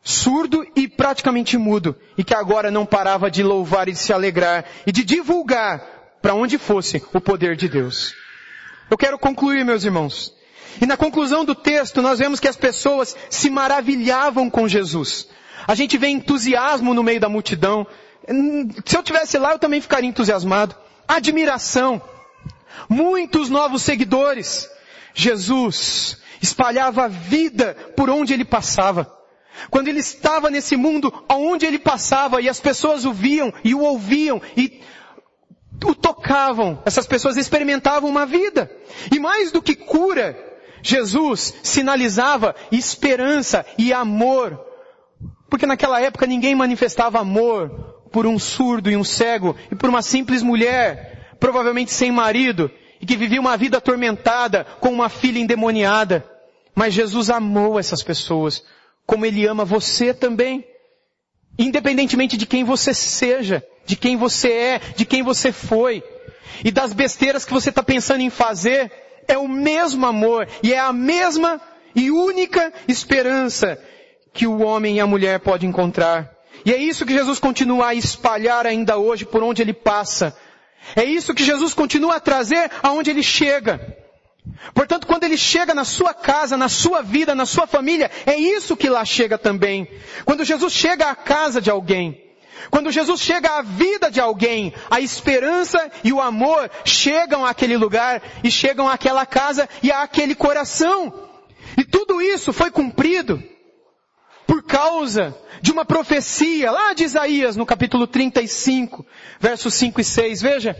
surdo 0.04 0.64
e 0.76 0.86
praticamente 0.86 1.56
mudo, 1.56 1.96
e 2.16 2.22
que 2.22 2.34
agora 2.34 2.70
não 2.70 2.86
parava 2.86 3.28
de 3.28 3.42
louvar 3.42 3.88
e 3.88 3.92
de 3.92 3.98
se 3.98 4.12
alegrar 4.12 4.66
e 4.86 4.92
de 4.92 5.02
divulgar 5.02 5.82
para 6.22 6.34
onde 6.34 6.58
fosse 6.58 7.02
o 7.12 7.20
poder 7.20 7.56
de 7.56 7.68
Deus. 7.68 8.14
Eu 8.88 8.96
quero 8.96 9.18
concluir, 9.18 9.64
meus 9.64 9.82
irmãos. 9.82 10.32
E 10.80 10.86
na 10.86 10.96
conclusão 10.96 11.44
do 11.44 11.54
texto, 11.54 12.02
nós 12.02 12.18
vemos 12.20 12.38
que 12.38 12.46
as 12.46 12.56
pessoas 12.56 13.16
se 13.30 13.50
maravilhavam 13.50 14.48
com 14.48 14.68
Jesus. 14.68 15.26
A 15.66 15.74
gente 15.74 15.96
vê 15.96 16.08
entusiasmo 16.08 16.94
no 16.94 17.02
meio 17.02 17.18
da 17.18 17.28
multidão. 17.28 17.86
Se 18.84 18.96
eu 18.96 19.02
tivesse 19.02 19.38
lá, 19.38 19.52
eu 19.52 19.58
também 19.58 19.80
ficaria 19.80 20.08
entusiasmado. 20.08 20.76
Admiração. 21.08 22.02
Muitos 22.88 23.48
novos 23.48 23.82
seguidores. 23.82 24.68
Jesus 25.14 26.18
espalhava 26.40 27.04
a 27.04 27.08
vida 27.08 27.74
por 27.96 28.10
onde 28.10 28.34
ele 28.34 28.44
passava. 28.44 29.10
Quando 29.70 29.88
ele 29.88 30.00
estava 30.00 30.50
nesse 30.50 30.76
mundo, 30.76 31.12
aonde 31.28 31.64
ele 31.64 31.78
passava 31.78 32.40
e 32.40 32.48
as 32.48 32.60
pessoas 32.60 33.04
o 33.04 33.12
viam 33.12 33.52
e 33.62 33.74
o 33.74 33.80
ouviam 33.80 34.42
e 34.56 34.80
o 35.84 35.94
tocavam, 35.94 36.82
essas 36.84 37.06
pessoas 37.06 37.36
experimentavam 37.36 38.08
uma 38.08 38.26
vida. 38.26 38.70
E 39.12 39.18
mais 39.18 39.52
do 39.52 39.62
que 39.62 39.74
cura, 39.74 40.36
Jesus 40.82 41.54
sinalizava 41.62 42.54
esperança 42.72 43.64
e 43.78 43.92
amor. 43.92 44.60
Porque 45.48 45.66
naquela 45.66 46.00
época 46.00 46.26
ninguém 46.26 46.54
manifestava 46.54 47.20
amor 47.20 47.70
por 48.10 48.26
um 48.26 48.38
surdo 48.38 48.90
e 48.90 48.96
um 48.96 49.04
cego 49.04 49.56
e 49.70 49.74
por 49.74 49.88
uma 49.88 50.02
simples 50.02 50.42
mulher, 50.42 51.13
provavelmente 51.44 51.92
sem 51.92 52.10
marido, 52.10 52.70
e 52.98 53.04
que 53.04 53.18
vivia 53.18 53.38
uma 53.38 53.54
vida 53.54 53.76
atormentada 53.76 54.64
com 54.80 54.88
uma 54.88 55.10
filha 55.10 55.38
endemoniada. 55.38 56.24
Mas 56.74 56.94
Jesus 56.94 57.28
amou 57.28 57.78
essas 57.78 58.02
pessoas 58.02 58.64
como 59.04 59.26
Ele 59.26 59.46
ama 59.46 59.62
você 59.62 60.14
também. 60.14 60.64
Independentemente 61.58 62.38
de 62.38 62.46
quem 62.46 62.64
você 62.64 62.94
seja, 62.94 63.62
de 63.84 63.94
quem 63.94 64.16
você 64.16 64.52
é, 64.52 64.80
de 64.96 65.04
quem 65.04 65.22
você 65.22 65.52
foi. 65.52 66.02
E 66.64 66.70
das 66.70 66.94
besteiras 66.94 67.44
que 67.44 67.52
você 67.52 67.68
está 67.68 67.82
pensando 67.82 68.22
em 68.22 68.30
fazer, 68.30 68.90
é 69.28 69.36
o 69.36 69.46
mesmo 69.46 70.06
amor 70.06 70.48
e 70.62 70.72
é 70.72 70.78
a 70.78 70.94
mesma 70.94 71.60
e 71.94 72.10
única 72.10 72.72
esperança 72.88 73.78
que 74.32 74.46
o 74.46 74.62
homem 74.62 74.96
e 74.96 75.00
a 75.00 75.06
mulher 75.06 75.40
podem 75.40 75.68
encontrar. 75.68 76.34
E 76.64 76.72
é 76.72 76.78
isso 76.78 77.04
que 77.04 77.12
Jesus 77.12 77.38
continua 77.38 77.88
a 77.88 77.94
espalhar 77.94 78.66
ainda 78.66 78.96
hoje 78.96 79.26
por 79.26 79.42
onde 79.42 79.60
ele 79.60 79.74
passa. 79.74 80.34
É 80.96 81.04
isso 81.04 81.34
que 81.34 81.44
Jesus 81.44 81.74
continua 81.74 82.16
a 82.16 82.20
trazer 82.20 82.70
aonde 82.82 83.10
ele 83.10 83.22
chega. 83.22 83.96
Portanto, 84.74 85.06
quando 85.06 85.24
ele 85.24 85.36
chega 85.36 85.74
na 85.74 85.84
sua 85.84 86.12
casa, 86.12 86.56
na 86.56 86.68
sua 86.68 87.02
vida, 87.02 87.34
na 87.34 87.46
sua 87.46 87.66
família, 87.66 88.10
é 88.26 88.36
isso 88.36 88.76
que 88.76 88.88
lá 88.88 89.04
chega 89.04 89.38
também. 89.38 89.88
Quando 90.24 90.44
Jesus 90.44 90.72
chega 90.72 91.10
à 91.10 91.14
casa 91.14 91.60
de 91.60 91.70
alguém, 91.70 92.22
quando 92.70 92.90
Jesus 92.90 93.20
chega 93.20 93.58
à 93.58 93.62
vida 93.62 94.10
de 94.10 94.20
alguém, 94.20 94.72
a 94.90 95.00
esperança 95.00 95.90
e 96.02 96.12
o 96.12 96.20
amor 96.20 96.70
chegam 96.84 97.44
àquele 97.44 97.76
lugar 97.76 98.22
e 98.42 98.50
chegam 98.50 98.88
àquela 98.88 99.24
casa 99.26 99.68
e 99.82 99.90
àquele 99.90 100.34
coração. 100.34 101.12
E 101.76 101.84
tudo 101.84 102.20
isso 102.20 102.52
foi 102.52 102.70
cumprido 102.70 103.42
por 104.46 104.62
causa 104.62 105.36
de 105.60 105.72
uma 105.72 105.84
profecia 105.84 106.70
lá 106.70 106.92
de 106.92 107.04
Isaías 107.04 107.56
no 107.56 107.66
capítulo 107.66 108.06
35, 108.06 109.04
versos 109.40 109.74
5 109.74 110.00
e 110.00 110.04
6. 110.04 110.42
Veja. 110.42 110.76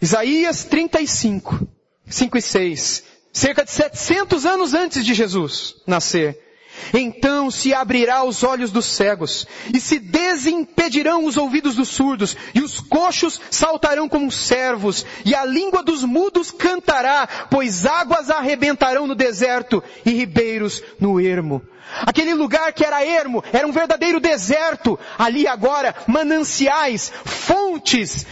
Isaías 0.00 0.64
35. 0.64 1.66
5 2.08 2.38
e 2.38 2.42
6. 2.42 3.04
Cerca 3.32 3.64
de 3.64 3.70
700 3.70 4.46
anos 4.46 4.74
antes 4.74 5.04
de 5.04 5.14
Jesus 5.14 5.74
nascer. 5.86 6.45
Então 6.92 7.50
se 7.50 7.74
abrirá 7.74 8.24
os 8.24 8.42
olhos 8.42 8.70
dos 8.70 8.86
cegos, 8.86 9.46
e 9.72 9.80
se 9.80 9.98
desimpedirão 9.98 11.24
os 11.24 11.36
ouvidos 11.36 11.74
dos 11.74 11.88
surdos, 11.88 12.36
e 12.54 12.60
os 12.60 12.80
coxos 12.80 13.40
saltarão 13.50 14.08
como 14.08 14.30
servos, 14.30 15.04
e 15.24 15.34
a 15.34 15.44
língua 15.44 15.82
dos 15.82 16.04
mudos 16.04 16.50
cantará, 16.50 17.28
pois 17.50 17.86
águas 17.86 18.30
arrebentarão 18.30 19.06
no 19.06 19.14
deserto, 19.14 19.82
e 20.04 20.10
ribeiros 20.10 20.82
no 21.00 21.20
ermo. 21.20 21.62
Aquele 22.02 22.34
lugar 22.34 22.72
que 22.72 22.84
era 22.84 23.04
ermo, 23.04 23.42
era 23.52 23.66
um 23.66 23.72
verdadeiro 23.72 24.18
deserto. 24.18 24.98
Ali 25.16 25.46
agora, 25.46 25.94
mananciais, 26.06 27.12
fontes, 27.24 28.26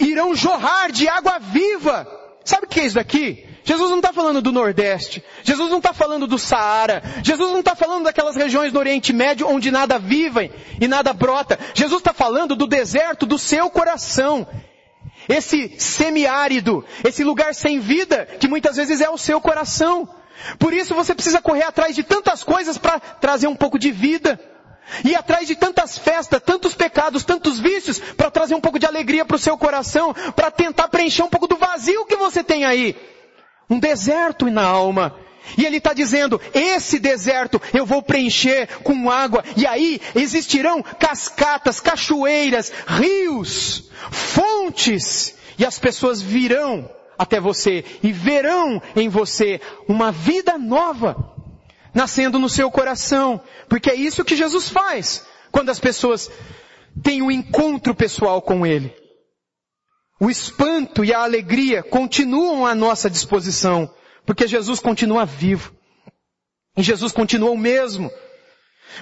irão 0.00 0.34
jorrar 0.34 0.90
de 0.92 1.08
água 1.08 1.38
viva. 1.38 2.06
Sabe 2.44 2.66
o 2.66 2.68
que 2.68 2.80
é 2.80 2.86
isso 2.86 2.94
daqui? 2.94 3.45
Jesus 3.66 3.90
não 3.90 3.96
está 3.96 4.12
falando 4.12 4.40
do 4.40 4.52
Nordeste. 4.52 5.24
Jesus 5.42 5.68
não 5.68 5.78
está 5.78 5.92
falando 5.92 6.28
do 6.28 6.38
Saara. 6.38 7.02
Jesus 7.24 7.50
não 7.50 7.58
está 7.58 7.74
falando 7.74 8.04
daquelas 8.04 8.36
regiões 8.36 8.72
do 8.72 8.78
Oriente 8.78 9.12
Médio 9.12 9.48
onde 9.48 9.72
nada 9.72 9.98
vive 9.98 10.52
e 10.80 10.86
nada 10.86 11.12
brota. 11.12 11.58
Jesus 11.74 11.98
está 11.98 12.14
falando 12.14 12.54
do 12.54 12.68
deserto 12.68 13.26
do 13.26 13.36
seu 13.36 13.68
coração. 13.68 14.46
Esse 15.28 15.74
semiárido, 15.80 16.84
esse 17.02 17.24
lugar 17.24 17.52
sem 17.56 17.80
vida, 17.80 18.24
que 18.38 18.46
muitas 18.46 18.76
vezes 18.76 19.00
é 19.00 19.10
o 19.10 19.18
seu 19.18 19.40
coração. 19.40 20.08
Por 20.60 20.72
isso 20.72 20.94
você 20.94 21.12
precisa 21.12 21.42
correr 21.42 21.64
atrás 21.64 21.96
de 21.96 22.04
tantas 22.04 22.44
coisas 22.44 22.78
para 22.78 23.00
trazer 23.00 23.48
um 23.48 23.56
pouco 23.56 23.80
de 23.80 23.90
vida. 23.90 24.38
Ir 25.04 25.16
atrás 25.16 25.48
de 25.48 25.56
tantas 25.56 25.98
festas, 25.98 26.40
tantos 26.40 26.72
pecados, 26.72 27.24
tantos 27.24 27.58
vícios, 27.58 27.98
para 27.98 28.30
trazer 28.30 28.54
um 28.54 28.60
pouco 28.60 28.78
de 28.78 28.86
alegria 28.86 29.24
para 29.24 29.34
o 29.34 29.40
seu 29.40 29.58
coração, 29.58 30.14
para 30.36 30.52
tentar 30.52 30.86
preencher 30.86 31.24
um 31.24 31.28
pouco 31.28 31.48
do 31.48 31.56
vazio 31.56 32.06
que 32.06 32.14
você 32.14 32.44
tem 32.44 32.64
aí. 32.64 32.94
Um 33.68 33.78
deserto 33.78 34.46
na 34.46 34.64
alma. 34.64 35.14
E 35.56 35.64
ele 35.64 35.76
está 35.76 35.92
dizendo, 35.92 36.40
esse 36.52 36.98
deserto 36.98 37.60
eu 37.72 37.86
vou 37.86 38.02
preencher 38.02 38.66
com 38.82 39.08
água, 39.08 39.44
e 39.56 39.64
aí 39.64 40.00
existirão 40.14 40.82
cascatas, 40.82 41.80
cachoeiras, 41.80 42.72
rios, 42.86 43.88
fontes, 44.10 45.36
e 45.56 45.64
as 45.64 45.78
pessoas 45.78 46.20
virão 46.20 46.90
até 47.16 47.40
você 47.40 47.84
e 48.02 48.12
verão 48.12 48.82
em 48.94 49.08
você 49.08 49.60
uma 49.88 50.10
vida 50.10 50.58
nova 50.58 51.34
nascendo 51.94 52.38
no 52.38 52.48
seu 52.48 52.70
coração. 52.70 53.40
Porque 53.68 53.90
é 53.90 53.94
isso 53.94 54.24
que 54.24 54.36
Jesus 54.36 54.68
faz 54.68 55.24
quando 55.50 55.70
as 55.70 55.80
pessoas 55.80 56.30
têm 57.02 57.22
um 57.22 57.30
encontro 57.30 57.94
pessoal 57.94 58.42
com 58.42 58.66
Ele. 58.66 58.94
O 60.18 60.30
espanto 60.30 61.04
e 61.04 61.12
a 61.12 61.22
alegria 61.22 61.82
continuam 61.82 62.66
à 62.66 62.74
nossa 62.74 63.10
disposição, 63.10 63.92
porque 64.24 64.46
Jesus 64.46 64.80
continua 64.80 65.26
vivo. 65.26 65.74
E 66.76 66.82
Jesus 66.82 67.12
continua 67.12 67.50
o 67.50 67.58
mesmo. 67.58 68.10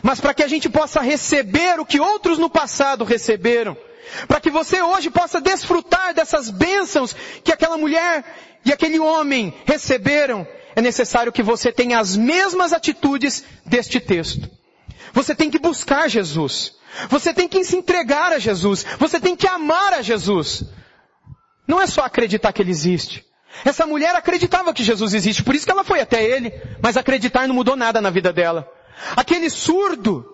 Mas 0.03 0.21
para 0.21 0.35
que 0.35 0.43
a 0.43 0.49
gente 0.49 0.69
possa 0.69 1.01
receber 1.01 1.79
o 1.79 1.87
que 1.87 2.01
outros 2.01 2.39
no 2.39 2.51
passado 2.51 3.05
receberam, 3.05 3.77
para 4.27 4.41
que 4.41 4.51
você 4.51 4.83
hoje 4.83 5.11
possa 5.11 5.41
desfrutar 5.41 6.15
dessas 6.15 6.51
bênçãos 6.51 7.15
que 7.43 7.53
aquela 7.53 7.79
mulher 7.79 8.25
e 8.65 8.73
aquele 8.73 8.99
homem 8.99 9.55
receberam, 9.65 10.47
é 10.75 10.81
necessário 10.81 11.33
que 11.33 11.43
você 11.43 11.71
tenha 11.71 12.01
as 12.01 12.17
mesmas 12.17 12.73
atitudes 12.73 13.45
deste 13.65 14.01
texto. 14.01 14.51
Você 15.13 15.35
tem 15.35 15.49
que 15.49 15.61
buscar 15.61 16.09
Jesus. 16.09 16.73
Você 17.09 17.33
tem 17.33 17.49
que 17.49 17.63
se 17.65 17.77
entregar 17.77 18.33
a 18.33 18.39
Jesus. 18.39 18.85
Você 18.99 19.21
tem 19.21 19.37
que 19.37 19.47
amar 19.47 19.95
a 19.95 20.03
Jesus. 20.03 20.65
Não 21.67 21.81
é 21.81 21.87
só 21.87 22.03
acreditar 22.03 22.53
que 22.53 22.63
Ele 22.63 22.71
existe. 22.71 23.25
Essa 23.65 23.87
mulher 23.87 24.15
acreditava 24.15 24.75
que 24.75 24.83
Jesus 24.83 25.15
existe, 25.15 25.43
por 25.43 25.55
isso 25.55 25.65
que 25.65 25.73
ela 25.73 25.85
foi 25.85 26.01
até 26.01 26.23
Ele, 26.23 26.53
mas 26.83 26.97
acreditar 26.97 27.47
não 27.47 27.55
mudou 27.55 27.77
nada 27.77 28.01
na 28.01 28.11
vida 28.11 28.33
dela. 28.33 28.69
Aquele 29.17 29.49
surdo 29.49 30.25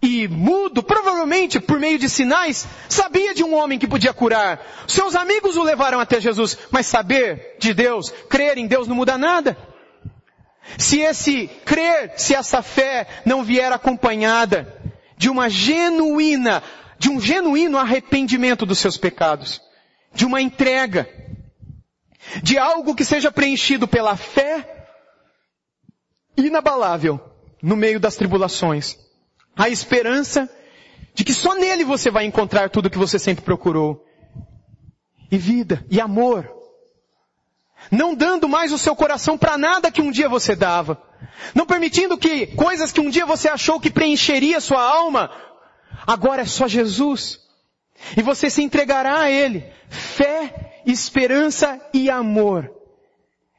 e 0.00 0.28
mudo, 0.28 0.82
provavelmente 0.82 1.58
por 1.58 1.78
meio 1.78 1.98
de 1.98 2.08
sinais, 2.08 2.66
sabia 2.88 3.34
de 3.34 3.42
um 3.42 3.54
homem 3.54 3.78
que 3.78 3.88
podia 3.88 4.12
curar. 4.12 4.60
Seus 4.86 5.14
amigos 5.14 5.56
o 5.56 5.62
levaram 5.62 5.98
até 5.98 6.20
Jesus, 6.20 6.58
mas 6.70 6.86
saber 6.86 7.56
de 7.58 7.72
Deus, 7.72 8.10
crer 8.28 8.58
em 8.58 8.66
Deus 8.66 8.86
não 8.86 8.96
muda 8.96 9.16
nada. 9.16 9.56
Se 10.78 11.00
esse 11.00 11.48
crer, 11.64 12.12
se 12.16 12.34
essa 12.34 12.62
fé 12.62 13.06
não 13.24 13.42
vier 13.42 13.72
acompanhada 13.72 14.74
de 15.16 15.28
uma 15.28 15.48
genuína, 15.48 16.62
de 16.98 17.10
um 17.10 17.20
genuíno 17.20 17.78
arrependimento 17.78 18.66
dos 18.66 18.78
seus 18.78 18.96
pecados, 18.96 19.60
de 20.14 20.24
uma 20.24 20.40
entrega, 20.40 21.08
de 22.42 22.56
algo 22.56 22.94
que 22.94 23.04
seja 23.04 23.30
preenchido 23.30 23.86
pela 23.86 24.16
fé 24.16 24.88
inabalável 26.36 27.20
no 27.62 27.76
meio 27.76 28.00
das 28.00 28.16
tribulações, 28.16 28.96
a 29.56 29.68
esperança 29.68 30.48
De 31.14 31.22
que 31.22 31.32
só 31.32 31.54
nele 31.54 31.84
você 31.84 32.10
vai 32.10 32.24
encontrar 32.24 32.68
tudo 32.68 32.90
que 32.90 32.98
você 32.98 33.18
sempre 33.18 33.44
procurou. 33.44 34.04
E 35.30 35.38
vida, 35.38 35.86
e 35.88 36.00
amor. 36.00 36.50
Não 37.90 38.14
dando 38.14 38.48
mais 38.48 38.72
o 38.72 38.78
seu 38.78 38.96
coração 38.96 39.38
para 39.38 39.56
nada 39.56 39.90
que 39.90 40.02
um 40.02 40.10
dia 40.10 40.28
você 40.28 40.56
dava. 40.56 41.00
Não 41.54 41.66
permitindo 41.66 42.18
que 42.18 42.48
coisas 42.48 42.90
que 42.90 43.00
um 43.00 43.08
dia 43.08 43.24
você 43.24 43.48
achou 43.48 43.80
que 43.80 43.90
preencheria 43.90 44.60
sua 44.60 44.82
alma, 44.82 45.30
agora 46.06 46.42
é 46.42 46.46
só 46.46 46.66
Jesus. 46.66 47.40
E 48.16 48.22
você 48.22 48.50
se 48.50 48.62
entregará 48.62 49.20
a 49.20 49.30
Ele. 49.30 49.64
Fé, 49.88 50.82
esperança 50.86 51.80
e 51.92 52.10
amor. 52.10 52.70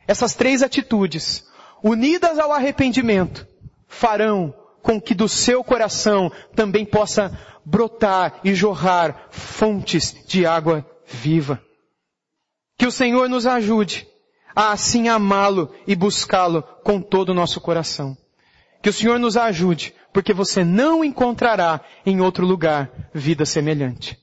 Essas 0.07 0.35
três 0.35 0.61
atitudes, 0.61 1.45
unidas 1.83 2.37
ao 2.37 2.51
arrependimento, 2.51 3.47
farão 3.87 4.53
com 4.81 5.01
que 5.01 5.15
do 5.15 5.27
seu 5.27 5.63
coração 5.63 6.31
também 6.55 6.85
possa 6.85 7.35
brotar 7.65 8.39
e 8.43 8.53
jorrar 8.53 9.27
fontes 9.31 10.15
de 10.27 10.45
água 10.45 10.85
viva. 11.07 11.59
Que 12.77 12.85
o 12.85 12.91
Senhor 12.91 13.27
nos 13.27 13.47
ajude 13.47 14.07
a 14.55 14.71
assim 14.71 15.09
amá-lo 15.09 15.73
e 15.87 15.95
buscá-lo 15.95 16.63
com 16.83 17.01
todo 17.01 17.29
o 17.29 17.33
nosso 17.33 17.59
coração. 17.59 18.15
Que 18.81 18.89
o 18.89 18.93
Senhor 18.93 19.17
nos 19.19 19.35
ajude, 19.35 19.93
porque 20.13 20.33
você 20.33 20.63
não 20.63 21.03
encontrará 21.03 21.81
em 22.05 22.21
outro 22.21 22.45
lugar 22.45 23.09
vida 23.13 23.45
semelhante. 23.45 24.17